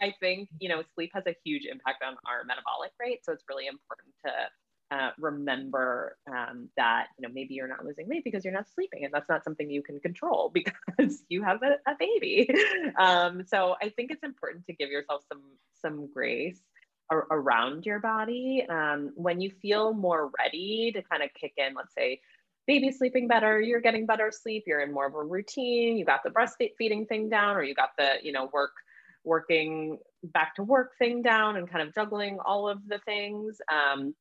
I 0.02 0.14
think, 0.20 0.50
you 0.60 0.70
know, 0.70 0.84
sleep 0.96 1.12
has 1.14 1.24
a 1.28 1.36
huge 1.44 1.66
impact 1.66 2.04
on 2.04 2.16
our 2.28 2.44
metabolic 2.46 2.92
rate. 3.00 3.20
So 3.24 3.34
it's 3.34 3.44
really 3.50 3.68
important 3.68 4.14
to 4.26 4.32
uh, 4.94 5.10
remember 5.18 6.18
um, 6.30 6.70
that 6.78 7.08
you 7.18 7.28
know 7.28 7.34
maybe 7.34 7.56
you're 7.56 7.68
not 7.68 7.84
losing 7.84 8.08
weight 8.08 8.24
because 8.24 8.44
you're 8.44 8.54
not 8.54 8.70
sleeping 8.70 9.04
and 9.06 9.14
that's 9.14 9.30
not 9.30 9.44
something 9.44 9.70
you 9.70 9.82
can 9.82 10.00
control 10.00 10.52
because 10.54 11.24
you 11.30 11.42
have 11.42 11.62
a, 11.64 11.78
a 11.90 11.96
baby 11.98 12.48
um, 13.00 13.44
so 13.48 13.76
i 13.82 13.90
think 13.90 14.12
it's 14.12 14.24
important 14.24 14.66
to 14.66 14.74
give 14.74 14.90
yourself 14.90 15.24
some 15.28 15.42
some 15.82 16.08
grace 16.14 16.62
around 17.12 17.86
your 17.86 18.00
body. 18.00 18.66
Um, 18.68 19.12
when 19.16 19.42
you 19.42 19.52
feel 19.62 19.94
more 19.94 20.32
ready 20.40 20.92
to 20.94 21.02
kind 21.04 21.24
of 21.24 21.30
kick 21.34 21.54
in, 21.58 21.74
let's 21.76 21.94
say 21.94 22.22
baby's 22.66 22.98
sleeping 22.98 23.28
better, 23.28 23.60
you're 23.60 23.82
getting 23.82 24.06
better 24.06 24.32
sleep, 24.32 24.64
you're 24.66 24.82
in 24.82 24.94
more 24.94 25.08
of 25.08 25.16
a 25.16 25.24
routine, 25.24 25.98
you 25.98 26.06
got 26.06 26.22
the 26.24 26.30
breastfeeding 26.30 27.08
thing 27.08 27.30
down, 27.30 27.56
or 27.56 27.64
you 27.64 27.76
got 27.76 27.90
the, 27.98 28.14
you 28.22 28.32
know, 28.32 28.50
work, 28.54 28.72
working 29.24 29.98
back 30.24 30.56
to 30.56 30.64
work 30.64 30.92
thing 30.98 31.22
down 31.22 31.58
and 31.58 31.70
kind 31.70 31.88
of 31.88 31.94
juggling 31.94 32.40
all 32.46 32.70
of 32.70 32.80
the 32.88 33.00
things. 33.00 33.60
Um, 33.72 34.16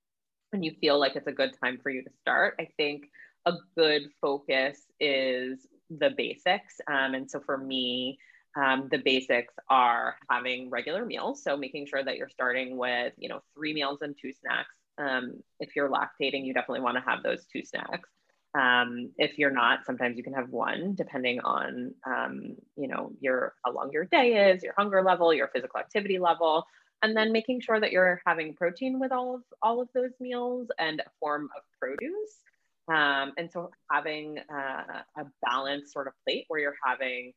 and 0.53 0.65
you 0.65 0.73
feel 0.81 0.99
like 0.99 1.17
it's 1.17 1.27
a 1.27 1.33
good 1.33 1.57
time 1.63 1.79
for 1.83 1.91
you 1.91 2.03
to 2.03 2.11
start. 2.21 2.57
I 2.61 2.69
think 2.77 3.05
a 3.47 3.55
good 3.77 4.03
focus 4.21 4.79
is 5.01 5.67
the 5.91 6.11
basics. 6.17 6.81
Um, 6.89 7.15
and 7.15 7.31
so 7.31 7.41
for 7.41 7.57
me, 7.57 8.19
um, 8.57 8.89
the 8.91 8.99
basics 8.99 9.55
are 9.71 10.17
having 10.31 10.71
regular 10.71 11.05
meals. 11.05 11.43
So 11.43 11.57
making 11.57 11.87
sure 11.87 12.05
that 12.05 12.17
you're 12.17 12.29
starting 12.29 12.77
with, 12.77 13.13
you 13.17 13.29
know, 13.29 13.41
three 13.55 13.73
meals 13.73 13.99
and 14.03 14.15
two 14.21 14.33
snacks. 14.33 14.75
Um, 14.99 15.43
if 15.59 15.75
you're 15.75 15.89
lactating, 15.89 16.45
you 16.45 16.53
definitely 16.53 16.83
want 16.83 16.97
to 16.97 17.11
have 17.11 17.23
those 17.23 17.47
two 17.51 17.65
snacks. 17.65 18.09
Um, 18.55 19.11
if 19.17 19.39
you're 19.39 19.51
not, 19.51 19.87
sometimes 19.87 20.19
you 20.19 20.23
can 20.23 20.35
have 20.35 20.51
one, 20.51 20.95
depending 20.95 21.41
on, 21.41 21.95
um, 22.07 22.57
you 22.77 22.89
know, 22.89 23.13
your 23.21 23.55
how 23.65 23.73
long 23.73 23.91
your 23.93 24.05
day 24.05 24.51
is, 24.51 24.63
your 24.63 24.75
hunger 24.77 25.03
level, 25.03 25.33
your 25.33 25.49
physical 25.49 25.81
activity 25.81 26.19
level, 26.19 26.67
and 27.03 27.17
then 27.17 27.33
making 27.33 27.61
sure 27.61 27.81
that 27.81 27.93
you're 27.93 28.21
having 28.27 28.55
protein 28.55 29.01
with 29.01 29.11
all 29.11 29.37
of 29.37 29.43
all 29.63 29.81
of 29.81 29.89
those 29.95 30.13
meals 30.21 30.69
and 30.79 31.01
a 31.01 31.11
form 31.19 31.49
of 31.57 31.63
produce. 31.81 32.43
Um, 32.89 33.33
and 33.39 33.51
so 33.51 33.71
having 33.91 34.39
uh, 34.53 35.03
a 35.17 35.25
balanced 35.49 35.93
sort 35.93 36.07
of 36.09 36.13
plate 36.27 36.45
where 36.49 36.61
you're 36.61 36.77
having 36.85 37.33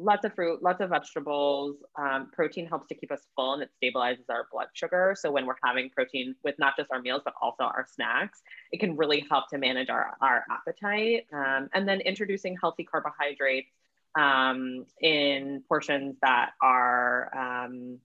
lots 0.00 0.24
of 0.24 0.34
fruit, 0.34 0.62
lots 0.62 0.80
of 0.80 0.90
vegetables. 0.90 1.76
Um, 1.96 2.30
protein 2.32 2.66
helps 2.66 2.88
to 2.88 2.94
keep 2.94 3.12
us 3.12 3.20
full 3.36 3.54
and 3.54 3.62
it 3.62 3.70
stabilizes 3.82 4.28
our 4.30 4.48
blood 4.50 4.68
sugar. 4.72 5.14
So 5.18 5.30
when 5.30 5.46
we're 5.46 5.54
having 5.62 5.90
protein 5.90 6.34
with 6.42 6.58
not 6.58 6.76
just 6.76 6.90
our 6.90 7.00
meals, 7.00 7.22
but 7.24 7.34
also 7.40 7.64
our 7.64 7.86
snacks, 7.92 8.42
it 8.72 8.80
can 8.80 8.96
really 8.96 9.26
help 9.30 9.48
to 9.50 9.58
manage 9.58 9.90
our, 9.90 10.16
our 10.20 10.44
appetite. 10.50 11.26
Um, 11.32 11.68
and 11.74 11.86
then 11.86 12.00
introducing 12.00 12.56
healthy 12.60 12.84
carbohydrates 12.84 13.70
um, 14.18 14.86
in 15.00 15.62
portions 15.68 16.16
that 16.22 16.52
are 16.62 17.30
um, 17.36 17.98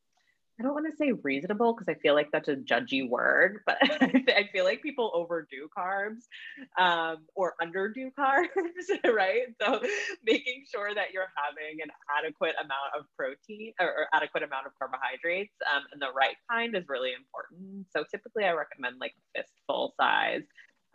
I 0.59 0.63
don't 0.63 0.73
want 0.73 0.89
to 0.89 0.95
say 0.95 1.11
reasonable 1.11 1.73
because 1.73 1.89
I 1.89 1.99
feel 1.99 2.13
like 2.13 2.31
that's 2.31 2.47
a 2.47 2.55
judgy 2.55 3.07
word, 3.07 3.59
but 3.65 3.77
I 3.81 4.49
feel 4.53 4.63
like 4.63 4.81
people 4.81 5.11
overdo 5.13 5.67
carbs 5.77 6.23
um, 6.79 7.25
or 7.35 7.55
underdo 7.61 8.11
carbs, 8.17 8.47
right? 9.13 9.47
So 9.61 9.81
making 10.23 10.63
sure 10.73 10.95
that 10.95 11.11
you're 11.11 11.27
having 11.35 11.81
an 11.81 11.89
adequate 12.17 12.55
amount 12.57 12.95
of 12.97 13.05
protein 13.17 13.73
or, 13.81 13.87
or 13.87 14.07
adequate 14.13 14.43
amount 14.43 14.67
of 14.67 14.71
carbohydrates 14.79 15.53
um, 15.73 15.83
and 15.91 16.01
the 16.01 16.13
right 16.15 16.35
kind 16.49 16.75
is 16.75 16.85
really 16.87 17.11
important. 17.13 17.87
So 17.95 18.05
typically 18.09 18.45
I 18.45 18.51
recommend 18.51 18.95
like 19.01 19.13
a 19.35 19.41
fistful 19.41 19.93
size 19.99 20.43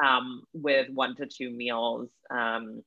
um, 0.02 0.42
with 0.54 0.88
one 0.94 1.16
to 1.16 1.26
two 1.26 1.50
meals 1.50 2.08
um, 2.30 2.82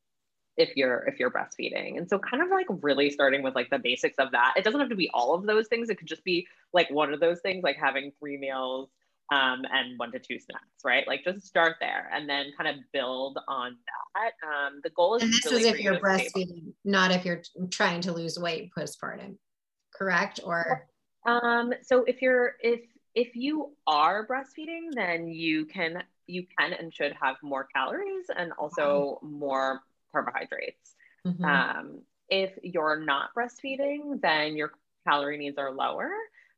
if 0.58 0.76
you're 0.76 1.06
if 1.08 1.20
you're 1.20 1.32
breastfeeding. 1.32 1.98
And 1.98 2.10
so 2.10 2.20
kind 2.20 2.44
of 2.44 2.50
like 2.50 2.68
really 2.82 3.10
starting 3.10 3.42
with 3.44 3.56
like 3.56 3.70
the 3.70 3.80
basics 3.80 4.18
of 4.20 4.32
that 4.32 4.54
it 4.58 4.64
doesn't 4.64 4.80
have 4.80 4.90
to 4.90 4.96
be 4.96 5.10
all 5.14 5.34
of 5.34 5.46
those 5.46 5.68
things. 5.68 5.90
It 5.90 5.98
could 5.98 6.08
just 6.08 6.24
be 6.24 6.48
like 6.74 6.90
one 6.90 7.14
of 7.14 7.20
those 7.20 7.40
things 7.42 7.64
like 7.64 7.78
having 7.78 8.12
three 8.20 8.38
meals 8.38 8.90
um, 9.32 9.64
and 9.72 9.98
one 9.98 10.12
to 10.12 10.20
two 10.20 10.40
snacks 10.40 10.84
right? 10.84 11.08
Like 11.08 11.24
just 11.24 11.46
start 11.46 11.78
there 11.80 12.10
and 12.14 12.30
then 12.30 12.52
kind 12.58 12.70
of 12.70 12.84
build 12.92 13.40
on 13.48 13.78
that. 14.16 14.34
Um, 14.48 14.82
the 14.84 14.90
goal 14.92 15.16
is 15.16 15.24
and 15.24 15.34
this 15.34 15.46
really 15.46 15.62
is 15.64 15.74
if 15.74 15.80
you're 15.80 16.00
breastfeeding 16.00 16.74
not 16.86 17.12
if 17.12 17.26
you're 17.26 17.42
trying 17.72 18.02
to 18.02 18.12
lose 18.12 18.38
weight 18.38 18.72
postpartum 18.78 19.38
correct? 19.96 20.40
Or 20.44 20.88
um, 21.26 21.74
so 21.82 22.04
if 22.04 22.22
you're 22.22 22.54
if 22.62 22.82
if 23.16 23.36
you 23.36 23.74
are 23.88 24.28
breastfeeding 24.28 24.90
then 24.94 25.28
you 25.28 25.66
can 25.66 26.04
you 26.28 26.46
can 26.58 26.74
and 26.74 26.94
should 26.94 27.14
have 27.22 27.36
more 27.42 27.68
calories 27.74 28.26
and 28.36 28.52
also 28.54 29.20
more 29.22 29.82
carbohydrates. 30.14 30.96
Mm-hmm. 31.28 31.44
Um, 31.44 32.02
if 32.30 32.52
you're 32.64 33.00
not 33.00 33.30
breastfeeding, 33.38 34.22
then 34.22 34.56
your 34.56 34.72
calorie 35.08 35.38
needs 35.38 35.58
are 35.58 35.72
lower. 35.72 36.10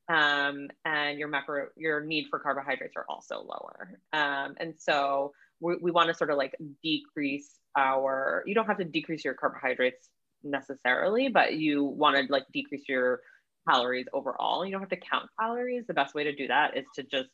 Um, 0.08 0.70
and 0.86 1.18
your 1.18 1.28
macro, 1.28 1.68
your 1.76 2.02
need 2.02 2.28
for 2.30 2.40
carbohydrates 2.40 2.94
are 2.96 3.06
also 3.10 3.42
lower. 3.42 4.00
Um, 4.14 4.56
and 4.60 4.76
so 4.78 5.34
we, 5.60 5.78
we 5.82 5.92
want 5.92 6.10
to 6.10 6.14
sort 6.14 6.30
of 6.30 6.38
like 6.38 6.56
decrease 6.84 7.50
our, 7.76 8.44
you 8.46 8.54
don't 8.54 8.68
have 8.68 8.78
to 8.78 8.84
decrease 8.84 9.26
your 9.26 9.34
carbohydrates 9.34 10.10
necessarily, 10.44 11.30
but 11.30 11.56
you 11.56 11.84
want 11.84 12.16
to 12.18 12.32
like 12.32 12.46
decrease 12.54 12.84
your 12.88 13.22
calories 13.68 14.06
overall. 14.14 14.64
You 14.64 14.72
don't 14.72 14.82
have 14.82 14.90
to 14.90 14.98
count 14.98 15.28
calories. 15.40 15.86
The 15.88 15.96
best 15.96 16.14
way 16.14 16.24
to 16.24 16.36
do 16.36 16.48
that 16.48 16.78
is 16.78 16.86
to 16.96 17.04
just 17.04 17.30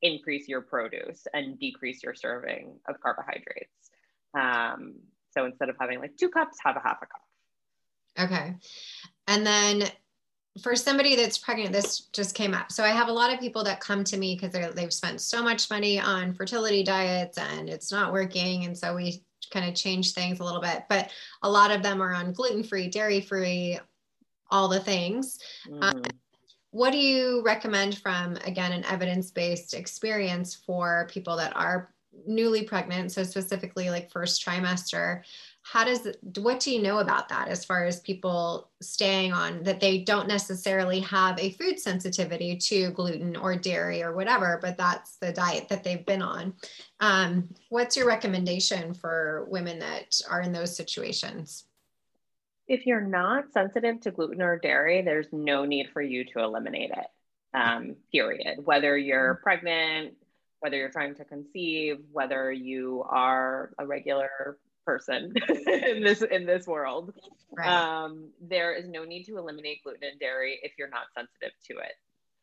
increase 0.00 0.48
your 0.48 0.62
produce 0.62 1.26
and 1.34 1.58
decrease 1.58 2.02
your 2.02 2.14
serving 2.14 2.78
of 2.88 3.00
carbohydrates. 3.00 3.90
Um, 4.38 4.94
so 5.36 5.44
instead 5.46 5.68
of 5.68 5.76
having 5.80 5.98
like 5.98 6.16
two 6.16 6.28
cups, 6.28 6.58
have 6.64 6.76
a 6.76 6.80
half 6.80 6.98
a 7.02 7.06
cup. 7.06 8.30
Okay. 8.30 8.54
And 9.26 9.46
then 9.46 9.84
for 10.62 10.76
somebody 10.76 11.16
that's 11.16 11.36
pregnant, 11.36 11.72
this 11.72 12.06
just 12.12 12.34
came 12.34 12.54
up. 12.54 12.70
So 12.70 12.84
I 12.84 12.90
have 12.90 13.08
a 13.08 13.12
lot 13.12 13.32
of 13.32 13.40
people 13.40 13.64
that 13.64 13.80
come 13.80 14.04
to 14.04 14.16
me 14.16 14.38
because 14.38 14.74
they've 14.74 14.92
spent 14.92 15.20
so 15.20 15.42
much 15.42 15.68
money 15.68 15.98
on 15.98 16.32
fertility 16.32 16.84
diets 16.84 17.38
and 17.38 17.68
it's 17.68 17.90
not 17.90 18.12
working. 18.12 18.64
And 18.64 18.78
so 18.78 18.94
we 18.94 19.24
kind 19.50 19.68
of 19.68 19.74
change 19.74 20.12
things 20.12 20.38
a 20.38 20.44
little 20.44 20.60
bit, 20.60 20.84
but 20.88 21.10
a 21.42 21.50
lot 21.50 21.70
of 21.70 21.82
them 21.82 22.00
are 22.00 22.14
on 22.14 22.32
gluten 22.32 22.62
free, 22.62 22.88
dairy 22.88 23.20
free, 23.20 23.78
all 24.50 24.68
the 24.68 24.80
things. 24.80 25.38
Mm-hmm. 25.68 25.82
Um, 25.82 26.02
what 26.70 26.90
do 26.90 26.98
you 26.98 27.42
recommend 27.44 27.98
from, 27.98 28.36
again, 28.44 28.72
an 28.72 28.84
evidence 28.84 29.30
based 29.30 29.74
experience 29.74 30.54
for 30.54 31.08
people 31.10 31.36
that 31.36 31.56
are 31.56 31.93
newly 32.26 32.62
pregnant, 32.62 33.12
so 33.12 33.22
specifically 33.22 33.90
like 33.90 34.10
first 34.10 34.44
trimester, 34.44 35.22
how 35.62 35.82
does 35.82 36.06
what 36.36 36.60
do 36.60 36.70
you 36.70 36.82
know 36.82 36.98
about 36.98 37.30
that 37.30 37.48
as 37.48 37.64
far 37.64 37.86
as 37.86 38.00
people 38.00 38.68
staying 38.82 39.32
on 39.32 39.62
that 39.62 39.80
they 39.80 39.98
don't 39.98 40.28
necessarily 40.28 41.00
have 41.00 41.38
a 41.38 41.52
food 41.52 41.80
sensitivity 41.80 42.54
to 42.56 42.90
gluten 42.90 43.34
or 43.34 43.56
dairy 43.56 44.02
or 44.02 44.14
whatever, 44.14 44.58
but 44.60 44.76
that's 44.76 45.16
the 45.16 45.32
diet 45.32 45.70
that 45.70 45.82
they've 45.82 46.04
been 46.04 46.20
on? 46.20 46.52
Um, 47.00 47.48
what's 47.70 47.96
your 47.96 48.06
recommendation 48.06 48.92
for 48.92 49.46
women 49.48 49.78
that 49.78 50.20
are 50.30 50.42
in 50.42 50.52
those 50.52 50.76
situations? 50.76 51.64
If 52.68 52.84
you're 52.84 53.00
not 53.00 53.50
sensitive 53.52 54.00
to 54.02 54.10
gluten 54.10 54.42
or 54.42 54.58
dairy, 54.58 55.00
there's 55.00 55.28
no 55.32 55.64
need 55.64 55.88
for 55.94 56.02
you 56.02 56.24
to 56.26 56.40
eliminate 56.40 56.90
it. 56.90 57.06
Um, 57.54 57.96
period. 58.12 58.58
Whether 58.64 58.98
you're 58.98 59.40
pregnant, 59.42 60.14
whether 60.64 60.78
you're 60.78 60.88
trying 60.88 61.14
to 61.14 61.26
conceive, 61.26 61.98
whether 62.10 62.50
you 62.50 63.04
are 63.06 63.74
a 63.78 63.86
regular 63.86 64.56
person 64.86 65.34
in 65.66 66.02
this 66.02 66.22
in 66.22 66.46
this 66.46 66.66
world. 66.66 67.12
Right. 67.54 67.68
Um, 67.68 68.30
there 68.40 68.72
is 68.72 68.88
no 68.88 69.04
need 69.04 69.24
to 69.24 69.36
eliminate 69.36 69.82
gluten 69.84 70.08
and 70.10 70.18
dairy 70.18 70.58
if 70.62 70.72
you're 70.78 70.88
not 70.88 71.02
sensitive 71.14 71.52
to 71.68 71.74
it. 71.80 71.92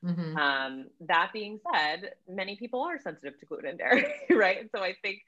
Mm-hmm. 0.05 0.37
Um, 0.37 0.85
that 1.07 1.31
being 1.33 1.59
said, 1.73 2.11
many 2.29 2.57
people 2.57 2.81
are 2.81 2.99
sensitive 2.99 3.39
to 3.39 3.45
gluten 3.47 3.69
and 3.69 3.79
dairy, 3.79 4.05
right? 4.29 4.69
So 4.75 4.83
I 4.83 4.93
think 5.01 5.21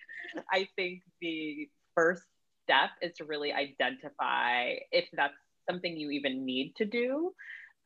I 0.52 0.68
think 0.76 1.02
the 1.20 1.70
first 1.96 2.22
step 2.66 2.92
is 3.02 3.16
to 3.18 3.26
really 3.26 3.52
identify 3.52 4.76
if 4.92 5.06
that's 5.14 5.34
something 5.68 5.98
you 5.98 6.12
even 6.12 6.46
need 6.46 6.76
to 6.76 6.86
do. 6.86 7.34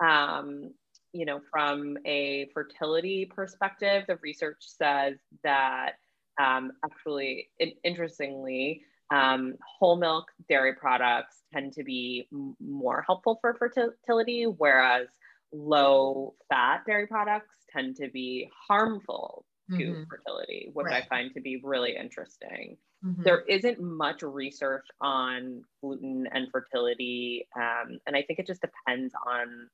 Um, 0.05 0.73
you 1.17 1.25
know, 1.25 1.41
from 1.51 1.97
a 2.05 2.47
fertility 2.53 3.25
perspective, 3.25 4.03
the 4.07 4.17
research 4.17 4.57
says 4.59 5.17
that 5.43 5.93
um, 6.39 6.73
actually, 6.85 7.49
interestingly, 7.83 8.83
um, 9.11 9.55
whole 9.79 9.95
milk 9.97 10.25
dairy 10.47 10.75
products 10.75 11.41
tend 11.51 11.73
to 11.73 11.83
be 11.83 12.27
m- 12.31 12.55
more 12.59 13.03
helpful 13.07 13.39
for 13.41 13.55
fertility, 13.55 14.43
whereas 14.43 15.07
low 15.51 16.35
fat 16.49 16.83
dairy 16.85 17.07
products 17.07 17.55
tend 17.71 17.95
to 17.95 18.09
be 18.09 18.47
harmful 18.67 19.43
to 19.71 19.75
mm-hmm. 19.77 20.03
fertility, 20.07 20.69
which 20.73 20.85
right. 20.85 21.03
I 21.03 21.07
find 21.07 21.33
to 21.33 21.41
be 21.41 21.59
really 21.63 21.95
interesting. 21.95 22.77
Mm-hmm. 23.03 23.23
There 23.23 23.41
isn't 23.41 23.81
much 23.81 24.21
research 24.21 24.85
on 25.01 25.63
gluten 25.81 26.27
and 26.31 26.47
fertility, 26.51 27.47
um, 27.55 27.99
and 28.05 28.15
I 28.15 28.21
think 28.21 28.37
it 28.37 28.45
just 28.45 28.61
depends 28.61 29.13
on 29.25 29.67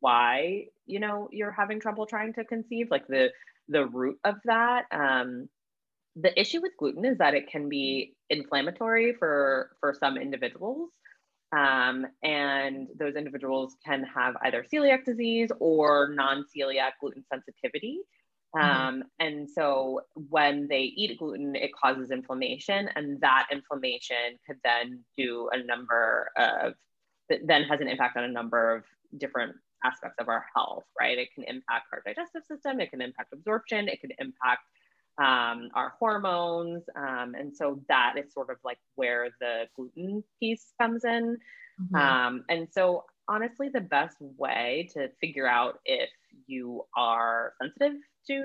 why 0.00 0.64
you 0.86 1.00
know 1.00 1.28
you're 1.30 1.50
having 1.52 1.80
trouble 1.80 2.06
trying 2.06 2.32
to 2.32 2.44
conceive 2.44 2.88
like 2.90 3.06
the 3.06 3.30
the 3.68 3.86
root 3.86 4.18
of 4.24 4.36
that 4.44 4.84
um 4.90 5.48
the 6.16 6.38
issue 6.38 6.60
with 6.60 6.72
gluten 6.78 7.04
is 7.04 7.18
that 7.18 7.34
it 7.34 7.48
can 7.48 7.68
be 7.68 8.14
inflammatory 8.28 9.14
for 9.14 9.70
for 9.80 9.94
some 9.98 10.16
individuals 10.16 10.90
um, 11.52 12.06
and 12.22 12.86
those 12.96 13.16
individuals 13.16 13.74
can 13.84 14.04
have 14.04 14.36
either 14.44 14.64
celiac 14.72 15.04
disease 15.04 15.50
or 15.58 16.10
non-celiac 16.14 16.92
gluten 17.00 17.24
sensitivity 17.32 18.00
mm-hmm. 18.56 18.68
um, 18.68 18.94
mm-hmm. 18.96 19.26
and 19.26 19.48
so 19.48 20.00
when 20.14 20.66
they 20.68 20.82
eat 20.82 21.18
gluten 21.18 21.54
it 21.54 21.70
causes 21.72 22.10
inflammation 22.10 22.88
and 22.96 23.20
that 23.20 23.46
inflammation 23.52 24.38
could 24.46 24.58
then 24.64 25.00
do 25.16 25.48
a 25.52 25.62
number 25.62 26.30
of 26.36 26.74
that 27.28 27.40
then 27.46 27.62
has 27.62 27.80
an 27.80 27.88
impact 27.88 28.16
on 28.16 28.24
a 28.24 28.28
number 28.28 28.74
of 28.74 28.84
different 29.18 29.54
aspects 29.84 30.16
of 30.20 30.28
our 30.28 30.44
health, 30.54 30.84
right? 30.98 31.18
It 31.18 31.28
can 31.34 31.44
impact 31.44 31.86
our 31.92 32.02
digestive 32.04 32.42
system, 32.46 32.80
it 32.80 32.90
can 32.90 33.00
impact 33.00 33.32
absorption, 33.32 33.88
it 33.88 34.00
can 34.00 34.10
impact 34.18 34.62
um, 35.18 35.70
our 35.74 35.94
hormones. 35.98 36.84
Um, 36.96 37.34
and 37.34 37.54
so 37.54 37.80
that 37.88 38.14
is 38.16 38.32
sort 38.32 38.50
of 38.50 38.56
like 38.64 38.78
where 38.94 39.28
the 39.40 39.64
gluten 39.76 40.24
piece 40.38 40.72
comes 40.80 41.04
in. 41.04 41.36
Mm-hmm. 41.80 41.96
Um, 41.96 42.44
and 42.48 42.68
so, 42.70 43.04
honestly, 43.28 43.68
the 43.68 43.80
best 43.80 44.16
way 44.20 44.88
to 44.94 45.08
figure 45.20 45.46
out 45.46 45.80
if 45.84 46.10
you 46.46 46.84
are 46.96 47.54
sensitive 47.60 48.00
to 48.28 48.44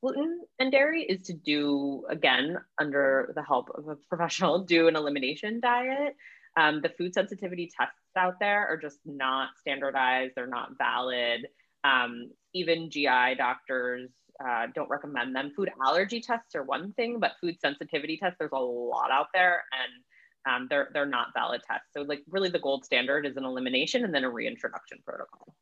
gluten 0.00 0.42
and 0.58 0.72
dairy 0.72 1.02
is 1.02 1.22
to 1.26 1.32
do, 1.32 2.04
again, 2.08 2.58
under 2.80 3.32
the 3.34 3.42
help 3.42 3.68
of 3.74 3.88
a 3.88 3.96
professional, 4.08 4.58
do 4.64 4.88
an 4.88 4.96
elimination 4.96 5.60
diet. 5.60 6.16
Um, 6.58 6.80
the 6.82 6.88
food 6.88 7.14
sensitivity 7.14 7.70
tests 7.78 7.94
out 8.16 8.40
there 8.40 8.66
are 8.66 8.76
just 8.76 8.98
not 9.04 9.50
standardized, 9.60 10.32
they're 10.34 10.48
not 10.48 10.70
valid. 10.76 11.46
Um, 11.84 12.30
even 12.52 12.90
GI 12.90 13.36
doctors 13.36 14.10
uh, 14.44 14.66
don't 14.74 14.90
recommend 14.90 15.36
them. 15.36 15.52
Food 15.54 15.70
allergy 15.84 16.20
tests 16.20 16.56
are 16.56 16.64
one 16.64 16.92
thing, 16.94 17.20
but 17.20 17.32
food 17.40 17.60
sensitivity 17.60 18.16
tests, 18.16 18.36
there's 18.40 18.50
a 18.52 18.58
lot 18.58 19.12
out 19.12 19.28
there 19.32 19.62
and 19.72 20.52
um, 20.52 20.66
they're, 20.68 20.88
they're 20.92 21.06
not 21.06 21.28
valid 21.34 21.60
tests. 21.68 21.88
So, 21.96 22.02
like, 22.02 22.22
really, 22.28 22.48
the 22.48 22.58
gold 22.58 22.84
standard 22.84 23.24
is 23.24 23.36
an 23.36 23.44
elimination 23.44 24.04
and 24.04 24.12
then 24.12 24.24
a 24.24 24.30
reintroduction 24.30 24.98
protocol. 25.04 25.54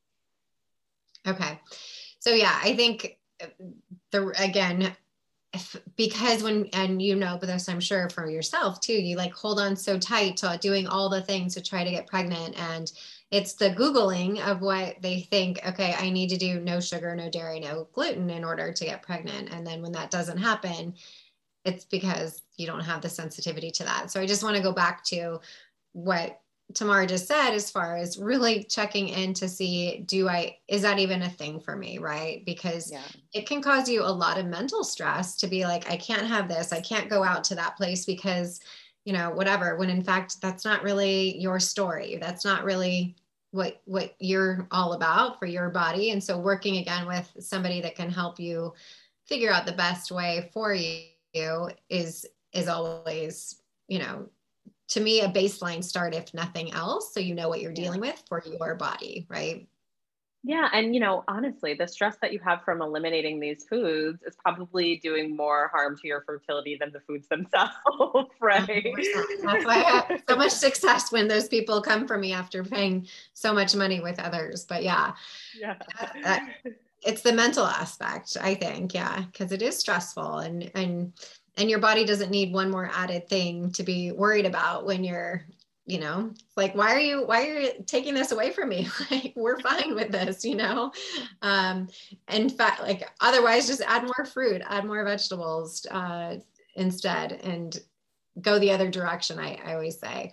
Okay. 1.26 1.60
So, 2.20 2.30
yeah, 2.30 2.58
I 2.62 2.74
think 2.74 3.18
the 4.12 4.32
again, 4.38 4.96
because 5.96 6.42
when 6.42 6.66
and 6.72 7.00
you 7.00 7.14
know 7.14 7.36
but 7.38 7.46
this 7.46 7.68
i'm 7.68 7.80
sure 7.80 8.08
for 8.10 8.28
yourself 8.28 8.80
too 8.80 8.92
you 8.92 9.16
like 9.16 9.32
hold 9.32 9.60
on 9.60 9.76
so 9.76 9.98
tight 9.98 10.36
to 10.36 10.58
doing 10.60 10.86
all 10.86 11.08
the 11.08 11.22
things 11.22 11.54
to 11.54 11.62
try 11.62 11.84
to 11.84 11.90
get 11.90 12.06
pregnant 12.06 12.58
and 12.72 12.92
it's 13.30 13.54
the 13.54 13.70
googling 13.70 14.40
of 14.40 14.60
what 14.60 14.96
they 15.02 15.20
think 15.20 15.60
okay 15.66 15.94
i 15.98 16.10
need 16.10 16.28
to 16.28 16.36
do 16.36 16.60
no 16.60 16.80
sugar 16.80 17.14
no 17.14 17.28
dairy 17.30 17.60
no 17.60 17.88
gluten 17.92 18.30
in 18.30 18.44
order 18.44 18.72
to 18.72 18.84
get 18.84 19.02
pregnant. 19.02 19.50
And 19.50 19.66
then 19.66 19.82
when 19.82 19.92
that 19.92 20.10
doesn't 20.10 20.38
happen 20.38 20.94
it's 21.64 21.84
because 21.84 22.42
you 22.56 22.66
don't 22.66 22.80
have 22.80 23.02
the 23.02 23.08
sensitivity 23.08 23.70
to 23.72 23.84
that. 23.84 24.10
So 24.10 24.20
i 24.20 24.26
just 24.26 24.44
want 24.44 24.56
to 24.56 24.62
go 24.62 24.72
back 24.72 25.04
to 25.06 25.40
what 25.92 26.40
Tamara 26.74 27.06
just 27.06 27.26
said, 27.26 27.50
as 27.50 27.70
far 27.70 27.96
as 27.96 28.18
really 28.18 28.64
checking 28.64 29.08
in 29.08 29.32
to 29.34 29.48
see, 29.48 30.04
do 30.06 30.28
I, 30.28 30.58
is 30.68 30.82
that 30.82 30.98
even 30.98 31.22
a 31.22 31.30
thing 31.30 31.60
for 31.60 31.76
me? 31.76 31.98
Right. 31.98 32.44
Because 32.44 32.90
yeah. 32.90 33.02
it 33.32 33.46
can 33.46 33.62
cause 33.62 33.88
you 33.88 34.02
a 34.02 34.04
lot 34.04 34.38
of 34.38 34.46
mental 34.46 34.84
stress 34.84 35.36
to 35.36 35.46
be 35.46 35.64
like, 35.64 35.90
I 35.90 35.96
can't 35.96 36.26
have 36.26 36.48
this. 36.48 36.72
I 36.72 36.80
can't 36.80 37.08
go 37.08 37.22
out 37.22 37.44
to 37.44 37.54
that 37.54 37.76
place 37.76 38.04
because, 38.04 38.60
you 39.04 39.12
know, 39.12 39.30
whatever, 39.30 39.76
when 39.76 39.90
in 39.90 40.02
fact, 40.02 40.40
that's 40.40 40.64
not 40.64 40.82
really 40.82 41.38
your 41.38 41.60
story. 41.60 42.18
That's 42.20 42.44
not 42.44 42.64
really 42.64 43.16
what, 43.52 43.80
what 43.84 44.14
you're 44.18 44.66
all 44.70 44.94
about 44.94 45.38
for 45.38 45.46
your 45.46 45.70
body. 45.70 46.10
And 46.10 46.22
so 46.22 46.38
working 46.38 46.78
again 46.78 47.06
with 47.06 47.30
somebody 47.38 47.80
that 47.80 47.94
can 47.94 48.10
help 48.10 48.40
you 48.40 48.74
figure 49.24 49.52
out 49.52 49.66
the 49.66 49.72
best 49.72 50.10
way 50.10 50.50
for 50.52 50.74
you 50.74 51.04
you 51.36 51.70
is 51.88 52.26
is 52.52 52.68
always 52.68 53.62
you 53.88 53.98
know 53.98 54.28
to 54.88 55.00
me 55.00 55.20
a 55.20 55.28
baseline 55.28 55.82
start 55.82 56.14
if 56.14 56.32
nothing 56.34 56.72
else 56.72 57.12
so 57.12 57.20
you 57.20 57.34
know 57.34 57.48
what 57.48 57.60
you're 57.60 57.72
dealing 57.72 58.00
with 58.00 58.22
for 58.28 58.42
your 58.46 58.74
body 58.74 59.26
right 59.28 59.68
yeah. 60.46 60.68
And, 60.72 60.94
you 60.94 61.00
know, 61.00 61.24
honestly, 61.26 61.74
the 61.74 61.88
stress 61.88 62.18
that 62.22 62.32
you 62.32 62.38
have 62.38 62.62
from 62.62 62.80
eliminating 62.80 63.40
these 63.40 63.64
foods 63.68 64.22
is 64.22 64.36
probably 64.36 64.98
doing 64.98 65.34
more 65.34 65.72
harm 65.74 65.98
to 65.98 66.06
your 66.06 66.20
fertility 66.20 66.76
than 66.78 66.92
the 66.92 67.00
foods 67.00 67.26
themselves, 67.30 67.74
right? 68.40 68.94
That's 69.42 69.64
why 69.64 69.82
I 69.82 70.04
have 70.08 70.22
so 70.28 70.36
much 70.36 70.52
success 70.52 71.10
when 71.10 71.26
those 71.26 71.48
people 71.48 71.82
come 71.82 72.06
for 72.06 72.16
me 72.16 72.32
after 72.32 72.62
paying 72.62 73.08
so 73.34 73.52
much 73.52 73.74
money 73.74 73.98
with 73.98 74.20
others. 74.20 74.64
But 74.64 74.84
yeah, 74.84 75.14
yeah. 75.58 75.74
That, 75.98 76.16
that, 76.22 76.48
it's 77.02 77.22
the 77.22 77.32
mental 77.32 77.66
aspect, 77.66 78.36
I 78.40 78.54
think. 78.54 78.94
Yeah. 78.94 79.24
Cause 79.36 79.50
it 79.50 79.62
is 79.62 79.76
stressful 79.76 80.38
and, 80.38 80.70
and, 80.76 81.12
and 81.56 81.70
your 81.70 81.78
body 81.78 82.04
doesn't 82.04 82.30
need 82.30 82.52
one 82.52 82.70
more 82.70 82.90
added 82.92 83.28
thing 83.28 83.70
to 83.72 83.82
be 83.82 84.12
worried 84.12 84.46
about 84.46 84.86
when 84.86 85.04
you're 85.04 85.44
you 85.88 86.00
know 86.00 86.32
like 86.56 86.74
why 86.74 86.92
are 86.92 87.00
you 87.00 87.24
why 87.26 87.46
are 87.46 87.60
you 87.60 87.70
taking 87.86 88.14
this 88.14 88.32
away 88.32 88.50
from 88.50 88.68
me? 88.68 88.88
Like 89.10 89.32
we're 89.36 89.60
fine 89.60 89.94
with 89.94 90.10
this 90.10 90.44
you 90.44 90.56
know? 90.56 90.92
Um 91.42 91.88
in 92.30 92.48
fact 92.50 92.82
like 92.82 93.08
otherwise 93.20 93.66
just 93.66 93.82
add 93.82 94.02
more 94.02 94.26
fruit 94.26 94.62
add 94.66 94.84
more 94.84 95.04
vegetables 95.04 95.86
uh 95.90 96.36
instead 96.74 97.32
and 97.32 97.78
go 98.42 98.58
the 98.58 98.70
other 98.72 98.90
direction 98.90 99.38
i, 99.38 99.58
I 99.64 99.74
always 99.74 99.98
say. 99.98 100.32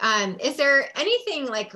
Um 0.00 0.36
is 0.40 0.56
there 0.56 0.88
anything 0.98 1.46
like 1.46 1.72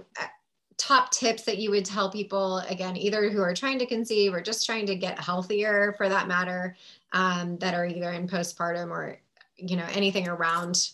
top 0.76 1.10
tips 1.10 1.42
that 1.44 1.58
you 1.58 1.70
would 1.70 1.84
tell 1.84 2.10
people 2.10 2.58
again 2.68 2.96
either 2.96 3.30
who 3.30 3.40
are 3.40 3.54
trying 3.54 3.78
to 3.78 3.86
conceive 3.86 4.34
or 4.34 4.40
just 4.40 4.66
trying 4.66 4.86
to 4.86 4.94
get 4.94 5.18
healthier 5.18 5.94
for 5.96 6.08
that 6.08 6.28
matter 6.28 6.76
um, 7.12 7.56
that 7.58 7.74
are 7.74 7.86
either 7.86 8.12
in 8.12 8.28
postpartum 8.28 8.90
or 8.90 9.18
you 9.56 9.76
know 9.76 9.86
anything 9.92 10.28
around 10.28 10.90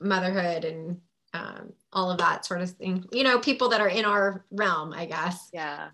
motherhood 0.00 0.64
and 0.64 1.00
um, 1.34 1.72
all 1.92 2.10
of 2.10 2.18
that 2.18 2.44
sort 2.44 2.60
of 2.60 2.70
thing. 2.70 3.04
You 3.12 3.24
know, 3.24 3.38
people 3.38 3.68
that 3.70 3.80
are 3.80 3.88
in 3.88 4.04
our 4.04 4.44
realm, 4.50 4.92
I 4.92 5.06
guess. 5.06 5.50
Yeah. 5.52 5.88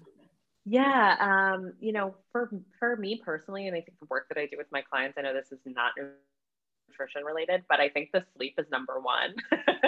Yeah. 0.65 1.17
Um, 1.21 1.73
you 1.81 1.93
know, 1.93 2.15
for 2.31 2.51
for 2.79 2.97
me 2.97 3.21
personally, 3.25 3.67
and 3.67 3.77
I 3.77 3.81
think 3.81 3.99
the 4.01 4.07
work 4.09 4.29
that 4.29 4.39
I 4.39 4.47
do 4.47 4.57
with 4.57 4.69
my 4.71 4.83
clients, 4.83 5.19
I 5.19 5.23
know 5.23 5.35
this 5.35 5.51
is 5.51 5.59
not 5.67 5.93
nutrition 6.93 7.25
related, 7.25 7.65
but 7.69 7.81
I 7.81 7.89
think 7.89 8.11
the 8.13 8.25
sleep 8.37 8.55
is 8.59 8.67
number 8.71 9.01
one. 9.01 9.35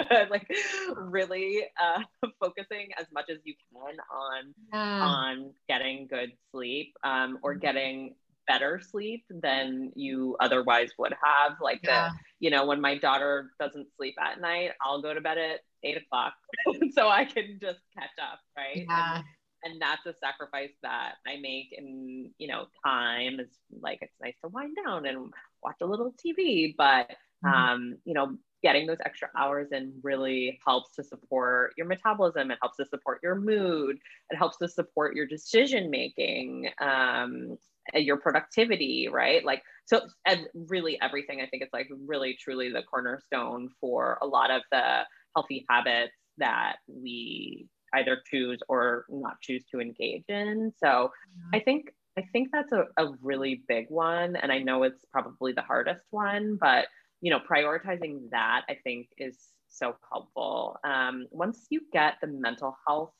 like 0.29 0.47
really 0.95 1.65
uh, 1.81 2.01
focusing 2.39 2.89
as 2.99 3.05
much 3.13 3.29
as 3.29 3.37
you 3.43 3.53
can 3.71 3.97
on 4.13 4.53
yeah. 4.73 5.01
on 5.01 5.51
getting 5.69 6.07
good 6.07 6.31
sleep 6.51 6.93
um, 7.03 7.39
or 7.43 7.53
mm-hmm. 7.53 7.61
getting 7.61 8.15
better 8.47 8.79
sleep 8.79 9.25
than 9.29 9.91
you 9.95 10.35
otherwise 10.39 10.91
would 10.97 11.13
have. 11.23 11.57
Like 11.61 11.81
yeah. 11.83 12.09
the, 12.09 12.15
you 12.39 12.51
know, 12.51 12.65
when 12.65 12.81
my 12.81 12.97
daughter 12.97 13.51
doesn't 13.59 13.87
sleep 13.97 14.15
at 14.21 14.39
night, 14.39 14.71
I'll 14.81 15.01
go 15.01 15.13
to 15.13 15.21
bed 15.21 15.37
at 15.37 15.59
eight 15.83 15.97
o'clock 15.97 16.33
so 16.91 17.09
I 17.09 17.25
can 17.25 17.59
just 17.61 17.79
catch 17.97 18.09
up, 18.21 18.39
right? 18.57 18.85
Yeah. 18.87 19.17
And, 19.17 19.25
and 19.63 19.81
that's 19.81 20.05
a 20.05 20.13
sacrifice 20.19 20.73
that 20.83 21.15
I 21.25 21.37
make 21.37 21.69
in, 21.71 22.29
you 22.37 22.47
know, 22.47 22.67
time 22.85 23.39
is 23.39 23.49
like 23.81 23.99
it's 24.01 24.13
nice 24.21 24.35
to 24.43 24.49
wind 24.49 24.77
down 24.85 25.07
and 25.07 25.33
watch 25.65 25.77
a 25.81 25.85
little 25.85 26.13
TV, 26.23 26.73
but 26.77 27.09
mm-hmm. 27.43 27.47
um, 27.47 27.97
you 28.05 28.13
know, 28.13 28.37
getting 28.63 28.87
those 28.87 28.97
extra 29.05 29.29
hours 29.37 29.67
in 29.71 29.93
really 30.01 30.59
helps 30.65 30.95
to 30.95 31.03
support 31.03 31.73
your 31.77 31.85
metabolism. 31.85 32.51
It 32.51 32.57
helps 32.61 32.77
to 32.77 32.85
support 32.85 33.19
your 33.21 33.35
mood. 33.35 33.97
It 34.29 34.37
helps 34.37 34.57
to 34.57 34.67
support 34.67 35.15
your 35.15 35.27
decision 35.27 35.89
making. 35.89 36.69
Um, 36.79 37.57
your 37.93 38.17
productivity, 38.17 39.07
right? 39.07 39.45
Like, 39.45 39.61
so, 39.85 40.01
and 40.25 40.47
really 40.55 40.99
everything, 41.01 41.41
I 41.41 41.47
think 41.47 41.61
it's 41.63 41.73
like 41.73 41.87
really 42.07 42.37
truly 42.39 42.71
the 42.71 42.81
cornerstone 42.83 43.69
for 43.79 44.17
a 44.21 44.25
lot 44.25 44.49
of 44.49 44.63
the 44.71 45.01
healthy 45.35 45.65
habits 45.69 46.13
that 46.37 46.77
we 46.87 47.67
either 47.93 48.21
choose 48.29 48.59
or 48.67 49.05
not 49.09 49.39
choose 49.41 49.63
to 49.71 49.79
engage 49.79 50.25
in. 50.27 50.73
So 50.77 50.87
mm-hmm. 50.87 51.55
I 51.55 51.59
think, 51.59 51.91
I 52.17 52.21
think 52.31 52.49
that's 52.51 52.71
a, 52.71 52.85
a 52.97 53.11
really 53.21 53.63
big 53.67 53.87
one. 53.89 54.35
And 54.35 54.51
I 54.51 54.59
know 54.59 54.83
it's 54.83 55.05
probably 55.11 55.51
the 55.51 55.61
hardest 55.61 56.05
one, 56.11 56.57
but 56.59 56.87
you 57.21 57.31
know, 57.31 57.39
prioritizing 57.39 58.29
that 58.31 58.63
I 58.69 58.77
think 58.83 59.07
is 59.17 59.37
so 59.67 59.95
helpful. 60.11 60.77
Um, 60.83 61.27
once 61.31 61.65
you 61.69 61.81
get 61.91 62.15
the 62.21 62.27
mental 62.27 62.77
health 62.87 63.11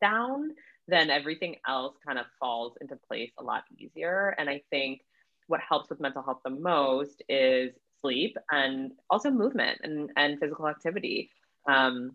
down, 0.00 0.50
then 0.86 1.10
everything 1.10 1.56
else 1.66 1.96
kind 2.06 2.18
of 2.18 2.26
falls 2.38 2.74
into 2.80 2.96
place 3.08 3.30
a 3.38 3.42
lot 3.42 3.64
easier. 3.78 4.34
And 4.38 4.50
I 4.50 4.62
think 4.70 5.00
what 5.46 5.60
helps 5.66 5.90
with 5.90 6.00
mental 6.00 6.22
health 6.22 6.40
the 6.44 6.50
most 6.50 7.22
is 7.28 7.72
sleep 8.00 8.36
and 8.50 8.92
also 9.08 9.30
movement 9.30 9.80
and, 9.82 10.10
and 10.16 10.38
physical 10.38 10.68
activity. 10.68 11.30
Um, 11.68 12.10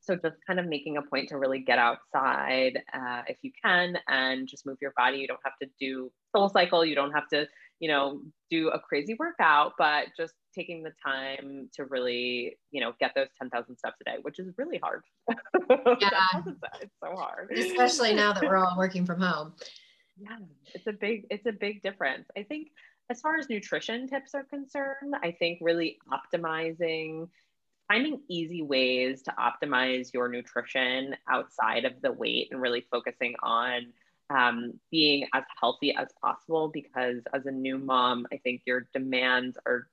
so 0.00 0.16
just 0.16 0.36
kind 0.46 0.58
of 0.58 0.66
making 0.66 0.96
a 0.96 1.02
point 1.02 1.28
to 1.28 1.38
really 1.38 1.60
get 1.60 1.78
outside 1.78 2.80
uh, 2.94 3.22
if 3.26 3.38
you 3.42 3.52
can 3.62 3.96
and 4.08 4.48
just 4.48 4.66
move 4.66 4.78
your 4.80 4.92
body. 4.96 5.18
You 5.18 5.26
don't 5.26 5.40
have 5.44 5.58
to 5.62 5.68
do 5.78 6.10
SoulCycle. 6.34 6.88
You 6.88 6.94
don't 6.94 7.12
have 7.12 7.28
to, 7.28 7.46
you 7.80 7.88
know, 7.88 8.22
do 8.50 8.68
a 8.70 8.78
crazy 8.78 9.14
workout, 9.18 9.72
but 9.78 10.06
just 10.16 10.34
taking 10.54 10.82
the 10.82 10.92
time 11.04 11.68
to 11.74 11.84
really, 11.84 12.56
you 12.70 12.80
know, 12.80 12.92
get 12.98 13.12
those 13.14 13.28
10,000 13.40 13.76
steps 13.76 13.96
a 14.00 14.04
day, 14.10 14.16
which 14.22 14.38
is 14.38 14.52
really 14.56 14.78
hard. 14.78 15.02
Yeah. 16.00 16.10
it's 16.80 16.94
so 17.02 17.14
hard. 17.14 17.50
Especially 17.52 18.12
now 18.14 18.32
that 18.32 18.42
we're 18.42 18.56
all 18.56 18.76
working 18.76 19.06
from 19.06 19.20
home. 19.20 19.52
Yeah, 20.18 20.36
it's 20.74 20.86
a 20.86 20.92
big, 20.92 21.26
it's 21.30 21.46
a 21.46 21.52
big 21.52 21.82
difference. 21.82 22.26
I 22.36 22.42
think 22.42 22.68
as 23.10 23.20
far 23.20 23.36
as 23.36 23.48
nutrition 23.48 24.08
tips 24.08 24.34
are 24.34 24.44
concerned, 24.44 25.14
I 25.22 25.32
think 25.32 25.58
really 25.60 25.98
optimizing, 26.12 27.28
finding 27.90 28.20
easy 28.28 28.62
ways 28.62 29.20
to 29.22 29.32
optimize 29.32 30.14
your 30.14 30.28
nutrition 30.28 31.16
outside 31.28 31.84
of 31.84 31.92
the 32.02 32.12
weight 32.12 32.46
and 32.52 32.60
really 32.62 32.86
focusing 32.88 33.34
on 33.42 33.92
um, 34.30 34.74
being 34.92 35.26
as 35.34 35.42
healthy 35.60 35.92
as 35.96 36.06
possible 36.22 36.68
because 36.68 37.20
as 37.34 37.46
a 37.46 37.50
new 37.50 37.78
mom, 37.78 38.28
I 38.32 38.36
think 38.36 38.62
your 38.64 38.86
demands 38.94 39.58
are 39.66 39.88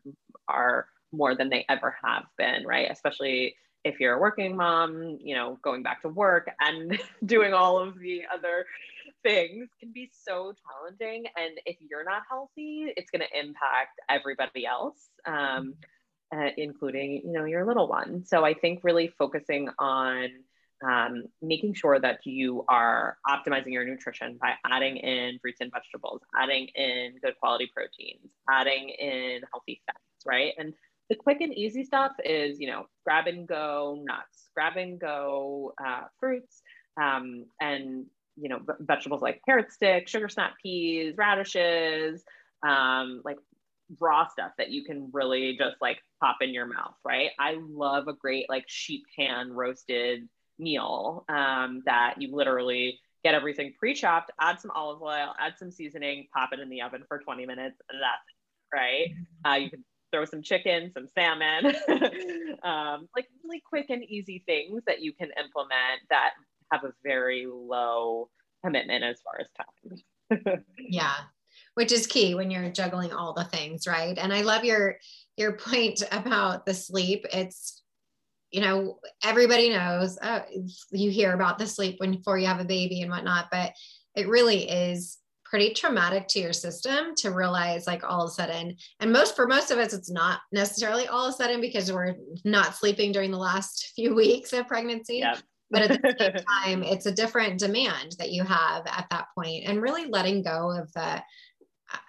are 0.48 0.88
more 1.12 1.34
than 1.34 1.50
they 1.50 1.66
ever 1.70 1.96
have 2.04 2.26
been, 2.38 2.68
right? 2.68 2.88
Especially 2.92 3.56
if 3.84 4.00
you're 4.00 4.16
a 4.16 4.20
working 4.20 4.56
mom, 4.56 5.18
you 5.20 5.34
know, 5.34 5.58
going 5.64 5.82
back 5.82 6.04
to 6.04 6.10
work 6.10 6.52
and 6.60 7.00
doing 7.26 7.54
all 7.54 7.80
of 7.80 7.98
the 7.98 8.24
other 8.32 8.66
things 9.24 9.70
can 9.80 9.92
be 9.92 10.12
so 10.14 10.54
challenging. 10.54 11.26
And 11.36 11.60
if 11.66 11.78
you're 11.80 12.04
not 12.04 12.24
healthy, 12.30 12.94
it's 12.96 13.10
going 13.10 13.22
to 13.22 13.40
impact 13.40 14.00
everybody 14.10 14.68
else, 14.68 15.10
um, 15.26 15.74
uh, 16.36 16.50
including, 16.58 17.22
you 17.26 17.32
know, 17.32 17.46
your 17.46 17.66
little 17.66 17.88
one. 17.88 18.26
So 18.26 18.44
I 18.44 18.54
think 18.54 18.82
really 18.84 19.08
focusing 19.18 19.70
on 19.80 20.30
um, 20.86 21.24
making 21.42 21.74
sure 21.74 22.00
that 22.00 22.20
you 22.26 22.64
are 22.68 23.18
optimizing 23.28 23.74
your 23.74 23.86
nutrition 23.86 24.38
by 24.40 24.54
adding 24.66 24.98
in 24.98 25.40
fruits 25.42 25.60
and 25.62 25.72
vegetables, 25.72 26.22
adding 26.36 26.68
in 26.76 27.16
good 27.24 27.34
quality 27.40 27.70
proteins, 27.74 28.32
adding 28.50 28.90
in 28.90 29.42
healthy 29.52 29.82
fats, 29.86 30.26
right? 30.26 30.54
And 30.58 30.74
the 31.10 31.16
quick 31.16 31.42
and 31.42 31.54
easy 31.54 31.84
stuff 31.84 32.12
is, 32.24 32.60
you 32.60 32.68
know, 32.68 32.86
grab 33.06 33.28
and 33.28 33.48
go 33.48 34.04
nuts, 34.06 34.50
grab 34.54 34.78
and 34.78 35.00
go 35.00 35.74
uh, 35.84 36.04
fruits, 36.20 36.62
um, 37.02 37.46
and 37.62 38.06
you 38.40 38.50
know, 38.50 38.60
vegetables 38.80 39.22
like 39.22 39.42
carrot 39.46 39.72
sticks, 39.72 40.12
sugar 40.12 40.30
snap 40.30 40.54
peas, 40.62 41.16
radishes, 41.18 42.24
um, 42.62 43.22
like 43.26 43.38
raw 44.00 44.28
stuff 44.28 44.52
that 44.58 44.70
you 44.70 44.84
can 44.84 45.10
really 45.14 45.58
just 45.58 45.78
like 45.82 46.00
pop 46.22 46.38
in 46.42 46.54
your 46.54 46.66
mouth, 46.66 46.96
right? 47.06 47.32
I 47.40 47.58
love 47.62 48.08
a 48.08 48.14
great 48.14 48.46
like 48.50 48.66
sheet 48.68 49.04
pan 49.18 49.52
roasted 49.52 50.28
meal 50.60 51.26
um, 51.30 51.84
that 51.86 52.16
you 52.18 52.36
literally 52.36 53.00
get 53.24 53.34
everything 53.34 53.74
pre-chopped, 53.78 54.32
add 54.40 54.60
some 54.60 54.72
olive 54.72 55.02
oil, 55.02 55.34
add 55.40 55.54
some 55.58 55.72
seasoning, 55.72 56.28
pop 56.34 56.50
it 56.54 56.60
in 56.60 56.70
the 56.70 56.82
oven 56.82 57.04
for 57.08 57.20
20 57.20 57.46
minutes. 57.46 57.78
That's 57.90 58.24
it, 58.28 58.76
right? 58.76 59.08
Uh, 59.46 59.56
you 59.56 59.70
can 59.70 59.84
throw 60.12 60.26
some 60.26 60.42
chicken, 60.42 60.92
some 60.94 61.08
salmon, 61.08 61.66
um, 62.64 63.08
like 63.16 63.28
really 63.44 63.62
quick 63.68 63.88
and 63.90 64.04
easy 64.04 64.44
things 64.46 64.82
that 64.88 65.02
you 65.02 65.14
can 65.14 65.30
implement 65.38 66.02
that 66.10 66.32
have 66.72 66.84
a 66.84 66.94
very 67.04 67.48
low 67.50 68.30
commitment 68.64 69.04
as 69.04 69.20
far 69.22 69.42
as 69.42 69.48
time. 69.58 70.64
yeah, 70.90 71.16
which 71.78 71.92
is 71.92 72.08
key 72.08 72.34
when 72.34 72.50
you're 72.50 72.72
juggling 72.72 73.14
all 73.14 73.34
the 73.34 73.44
things, 73.44 73.86
right? 73.86 74.18
And 74.18 74.34
I 74.34 74.42
love 74.42 74.66
your 74.66 74.98
your 75.36 75.58
point 75.58 76.02
about 76.12 76.66
the 76.66 76.74
sleep. 76.74 77.28
It's 77.32 77.84
you 78.50 78.62
know, 78.62 78.98
everybody 79.24 79.70
knows 79.70 80.18
uh, 80.20 80.40
you 80.92 81.12
hear 81.12 81.34
about 81.34 81.60
the 81.60 81.68
sleep 81.68 82.00
when 82.00 82.14
before 82.14 82.40
you 82.40 82.48
have 82.48 82.60
a 82.60 82.66
baby 82.66 83.02
and 83.02 83.12
whatnot, 83.12 83.50
but 83.52 83.74
it 84.16 84.28
really 84.28 84.68
is 84.68 85.20
pretty 85.46 85.72
traumatic 85.72 86.28
to 86.30 86.40
your 86.40 86.52
system 86.52 87.14
to 87.18 87.30
realize 87.30 87.86
like 87.86 88.04
all 88.04 88.24
of 88.24 88.32
a 88.32 88.34
sudden 88.34 88.76
and 89.00 89.14
most 89.14 89.34
for 89.34 89.48
most 89.48 89.72
of 89.72 89.78
us 89.78 89.94
it's 89.94 90.12
not 90.12 90.42
necessarily 90.52 91.08
all 91.08 91.26
of 91.26 91.34
a 91.34 91.38
sudden 91.38 91.62
because 91.62 91.90
we're 91.90 92.16
not 92.44 92.76
sleeping 92.76 93.14
during 93.14 93.32
the 93.32 93.38
last 93.38 93.92
few 93.96 94.14
weeks 94.14 94.52
of 94.52 94.68
pregnancy 94.68 95.20
yep. 95.20 95.38
but 95.72 95.84
at 95.84 96.02
the 96.02 96.16
same 96.20 96.34
time 96.64 96.84
it's 96.84 97.06
a 97.06 97.14
different 97.14 97.58
demand 97.58 98.14
that 98.20 98.32
you 98.32 98.44
have 98.44 98.86
at 98.88 99.08
that 99.10 99.28
point 99.36 99.64
and 99.66 99.82
really 99.82 100.08
letting 100.10 100.44
go 100.44 100.70
of 100.72 100.92
the 100.92 101.24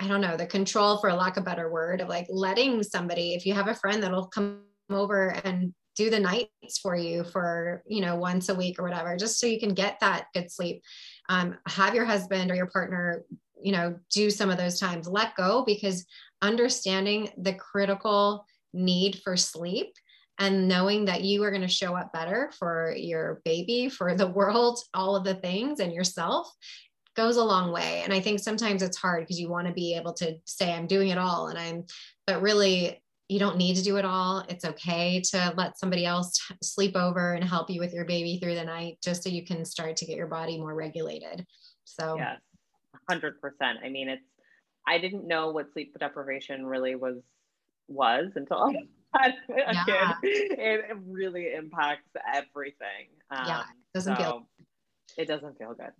I 0.00 0.08
don't 0.08 0.20
know, 0.20 0.36
the 0.36 0.46
control 0.46 0.98
for 0.98 1.12
lack 1.12 1.36
of 1.36 1.44
better 1.44 1.70
word 1.70 2.00
of 2.00 2.08
like 2.08 2.26
letting 2.28 2.82
somebody, 2.82 3.34
if 3.34 3.46
you 3.46 3.54
have 3.54 3.68
a 3.68 3.74
friend 3.74 4.02
that'll 4.02 4.26
come 4.26 4.62
over 4.90 5.28
and 5.44 5.72
do 5.96 6.10
the 6.10 6.20
nights 6.20 6.78
for 6.80 6.96
you 6.96 7.24
for, 7.24 7.82
you 7.86 8.00
know, 8.00 8.16
once 8.16 8.48
a 8.48 8.54
week 8.54 8.78
or 8.78 8.84
whatever, 8.84 9.16
just 9.16 9.38
so 9.38 9.46
you 9.46 9.58
can 9.58 9.74
get 9.74 9.98
that 10.00 10.26
good 10.32 10.50
sleep. 10.50 10.82
Um, 11.28 11.56
have 11.66 11.94
your 11.94 12.04
husband 12.04 12.50
or 12.50 12.54
your 12.54 12.68
partner, 12.68 13.24
you 13.60 13.72
know, 13.72 13.98
do 14.12 14.30
some 14.30 14.50
of 14.50 14.58
those 14.58 14.78
times, 14.78 15.08
let 15.08 15.34
go 15.34 15.64
because 15.64 16.06
understanding 16.40 17.30
the 17.36 17.54
critical 17.54 18.46
need 18.72 19.20
for 19.24 19.36
sleep 19.36 19.92
and 20.38 20.68
knowing 20.68 21.06
that 21.06 21.24
you 21.24 21.42
are 21.42 21.50
going 21.50 21.62
to 21.62 21.68
show 21.68 21.96
up 21.96 22.12
better 22.12 22.52
for 22.56 22.94
your 22.96 23.40
baby, 23.44 23.88
for 23.88 24.14
the 24.14 24.26
world, 24.38 24.78
all 24.94 25.16
of 25.16 25.24
the 25.24 25.34
things, 25.34 25.80
and 25.80 25.92
yourself 25.92 26.48
goes 27.18 27.36
a 27.36 27.44
long 27.44 27.72
way. 27.72 28.02
And 28.04 28.12
I 28.12 28.20
think 28.20 28.38
sometimes 28.38 28.80
it's 28.80 28.96
hard 28.96 29.24
because 29.24 29.40
you 29.40 29.50
want 29.50 29.66
to 29.66 29.72
be 29.72 29.96
able 29.96 30.12
to 30.14 30.36
say, 30.44 30.72
I'm 30.72 30.86
doing 30.86 31.08
it 31.08 31.18
all. 31.18 31.48
And 31.48 31.58
I'm, 31.58 31.84
but 32.28 32.40
really, 32.40 33.02
you 33.28 33.40
don't 33.40 33.56
need 33.56 33.74
to 33.74 33.82
do 33.82 33.96
it 33.96 34.04
all. 34.04 34.44
It's 34.48 34.64
okay 34.64 35.20
to 35.32 35.52
let 35.56 35.78
somebody 35.78 36.06
else 36.06 36.40
sleep 36.62 36.96
over 36.96 37.34
and 37.34 37.42
help 37.42 37.70
you 37.70 37.80
with 37.80 37.92
your 37.92 38.04
baby 38.04 38.38
through 38.38 38.54
the 38.54 38.64
night 38.64 38.98
just 39.02 39.24
so 39.24 39.30
you 39.30 39.44
can 39.44 39.64
start 39.64 39.96
to 39.96 40.06
get 40.06 40.16
your 40.16 40.28
body 40.28 40.58
more 40.58 40.74
regulated. 40.74 41.44
So, 41.84 42.16
yes, 42.16 42.38
100%. 43.10 43.32
I 43.82 43.88
mean, 43.88 44.08
it's, 44.08 44.22
I 44.86 44.98
didn't 44.98 45.26
know 45.26 45.50
what 45.50 45.72
sleep 45.72 45.94
deprivation 45.98 46.64
really 46.64 46.94
was 46.94 47.16
was 47.88 48.30
until 48.36 48.58
I 49.14 49.22
had 49.22 49.34
a 49.48 49.74
yeah. 49.74 50.14
kid. 50.22 50.52
It, 50.52 50.96
really 51.04 51.52
impacts 51.52 52.08
everything. 52.32 53.08
Um, 53.30 53.44
yeah, 53.46 53.60
it 53.62 53.94
doesn't 53.94 54.16
so 54.16 54.22
feel. 54.22 54.48
It 55.16 55.26
doesn't 55.26 55.58
feel 55.58 55.74
good. 55.74 55.92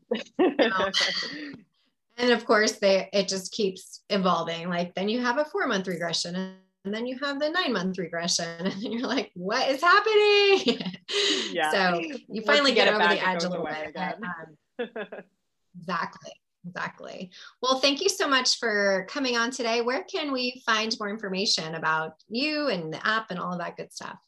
and 2.17 2.31
of 2.31 2.45
course, 2.45 2.73
they 2.73 3.09
it 3.13 3.29
just 3.29 3.53
keeps 3.53 4.03
evolving. 4.11 4.69
Like 4.69 4.95
then 4.95 5.09
you 5.09 5.21
have 5.21 5.39
a 5.39 5.45
four 5.45 5.67
month 5.67 5.87
regression, 5.89 6.57
and 6.85 6.95
then 6.95 7.07
you 7.07 7.19
have 7.23 7.41
the 7.41 7.51
nine 7.51 7.73
month 7.73 7.99
regression, 7.99 8.47
and 8.67 8.83
you're 8.83 9.07
like, 9.07 9.31
what 9.35 9.69
is 9.69 9.81
happening? 9.81 10.81
Yeah. 11.51 11.71
so 11.73 12.03
you 12.29 12.43
finally 12.43 12.75
get, 12.75 12.85
get 12.85 12.95
over 12.95 13.15
the 13.15 13.27
edge 13.27 13.43
a 13.43 13.49
little 13.49 13.65
bit. 13.65 13.97
Um, 13.97 14.87
exactly. 15.79 16.33
Exactly. 16.67 17.31
Well, 17.63 17.79
thank 17.79 18.03
you 18.03 18.11
so 18.11 18.29
much 18.29 18.59
for 18.59 19.07
coming 19.09 19.37
on 19.37 19.51
today. 19.51 19.81
Where 19.81 20.05
can 20.05 20.31
we 20.33 20.63
find 20.67 20.95
more 21.01 21.09
information 21.09 21.77
about 21.77 22.13
you 22.29 22.69
and 22.69 22.93
the 22.93 23.05
app 23.07 23.31
and 23.31 23.39
all 23.39 23.53
of 23.53 23.59
that 23.61 23.79
good 23.79 23.93
stuff? 23.93 24.19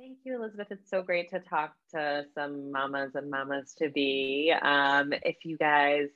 Thank 0.00 0.20
you, 0.24 0.36
Elizabeth. 0.36 0.68
It's 0.70 0.88
so 0.88 1.02
great 1.02 1.28
to 1.28 1.40
talk 1.40 1.74
to 1.90 2.24
some 2.34 2.72
mamas 2.72 3.16
and 3.16 3.30
mamas 3.30 3.74
to 3.74 3.90
be. 3.90 4.50
Um, 4.62 5.12
if 5.12 5.44
you 5.44 5.58
guys 5.58 6.08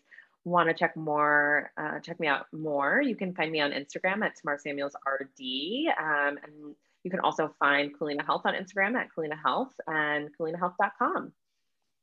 want 0.44 0.70
to 0.70 0.74
check 0.74 0.96
more, 0.96 1.70
uh, 1.76 2.00
check 2.00 2.18
me 2.18 2.26
out 2.26 2.46
more, 2.50 3.02
you 3.02 3.14
can 3.14 3.34
find 3.34 3.52
me 3.52 3.60
on 3.60 3.72
Instagram 3.72 4.24
at 4.24 4.36
Tamar 4.36 4.58
Samuels 4.58 4.96
RD. 5.06 5.92
Um, 6.00 6.38
and 6.42 6.74
you 7.02 7.10
can 7.10 7.20
also 7.20 7.54
find 7.58 7.92
Culina 7.98 8.24
Health 8.24 8.42
on 8.46 8.54
Instagram 8.54 8.94
at 8.94 9.08
Culina 9.14 9.38
Health 9.42 9.74
and 9.86 10.30
culinahealth.com. 10.40 11.32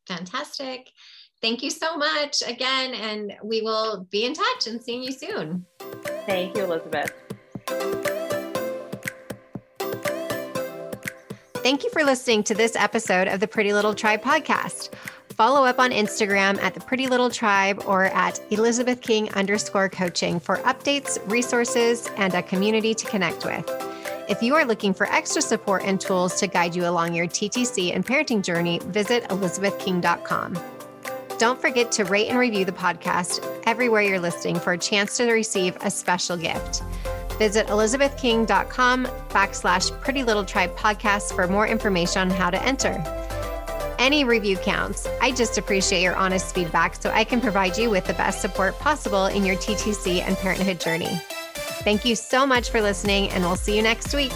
Fantastic. 0.08 0.92
Thank 1.42 1.64
you 1.64 1.72
so 1.72 1.98
much 1.98 2.44
again, 2.46 2.94
and 2.94 3.34
we 3.44 3.64
will 3.64 4.06
be 4.12 4.26
in 4.26 4.36
touch 4.36 4.68
and 4.68 4.80
seeing 4.80 5.02
you 5.02 5.12
soon. 5.12 5.66
Thank 6.28 6.56
you, 6.56 6.66
Elizabeth. 6.66 7.12
Thank 11.64 11.84
you 11.84 11.92
for 11.92 12.04
listening 12.04 12.42
to 12.46 12.56
this 12.56 12.76
episode 12.76 13.28
of 13.28 13.40
the 13.40 13.48
Pretty 13.48 13.72
Little 13.72 13.94
Tribe 13.94 14.24
podcast. 14.24 14.90
Follow 15.30 15.64
up 15.64 15.78
on 15.78 15.92
Instagram 15.92 16.60
at 16.60 16.74
the 16.74 16.80
Pretty 16.80 17.06
Little 17.06 17.30
Tribe 17.30 17.84
or 17.86 18.06
at 18.06 18.42
Elizabeth 18.52 19.00
King 19.00 19.32
underscore 19.34 19.88
coaching 19.88 20.40
for 20.40 20.58
updates, 20.58 21.20
resources, 21.30 22.10
and 22.18 22.34
a 22.34 22.42
community 22.42 22.96
to 22.96 23.06
connect 23.06 23.46
with. 23.46 23.64
If 24.28 24.42
you 24.42 24.56
are 24.56 24.66
looking 24.66 24.92
for 24.92 25.06
extra 25.12 25.40
support 25.40 25.84
and 25.84 26.02
tools 26.02 26.40
to 26.40 26.48
guide 26.48 26.76
you 26.76 26.88
along 26.88 27.14
your 27.14 27.28
TTC 27.28 27.94
and 27.94 28.04
parenting 28.04 28.44
journey, 28.44 28.80
visit 28.86 29.26
elizabethking.com. 29.26 30.58
Don't 31.38 31.62
forget 31.62 31.92
to 31.92 32.06
rate 32.06 32.30
and 32.30 32.40
review 32.40 32.66
the 32.66 32.72
podcast 32.72 33.46
everywhere 33.68 34.02
you're 34.02 34.20
listening 34.20 34.60
for 34.60 34.74
a 34.74 34.80
chance 34.80 35.16
to 35.18 35.32
receive 35.32 35.78
a 35.82 35.92
special 35.92 36.38
gift. 36.38 36.82
Visit 37.38 37.68
elizabethking.com 37.68 39.06
backslash 39.30 40.02
pretty 40.02 40.24
little 40.24 40.46
tribe 40.46 40.76
podcast 40.76 41.34
for 41.34 41.48
more 41.48 41.68
information 41.68 42.22
on 42.22 42.30
how 42.30 42.50
to 42.50 42.62
enter. 42.64 43.04
Any 44.00 44.24
review 44.24 44.58
counts. 44.58 45.08
I 45.22 45.32
just 45.32 45.58
appreciate 45.58 46.02
your 46.02 46.16
honest 46.16 46.56
feedback 46.56 46.96
so 46.96 47.12
I 47.12 47.24
can 47.24 47.40
provide 47.40 47.78
you 47.78 47.90
with 47.90 48.06
the 48.06 48.14
best 48.14 48.42
support 48.42 48.78
possible 48.80 49.28
in 49.28 49.46
your 49.46 49.56
TTC 49.56 50.22
and 50.22 50.36
parenthood 50.38 50.80
journey. 50.80 51.22
Thank 51.84 52.06
you 52.06 52.16
so 52.16 52.46
much 52.46 52.70
for 52.70 52.82
listening, 52.82 53.30
and 53.30 53.44
we'll 53.44 53.56
see 53.56 53.76
you 53.76 53.82
next 53.82 54.14
week. 54.14 54.34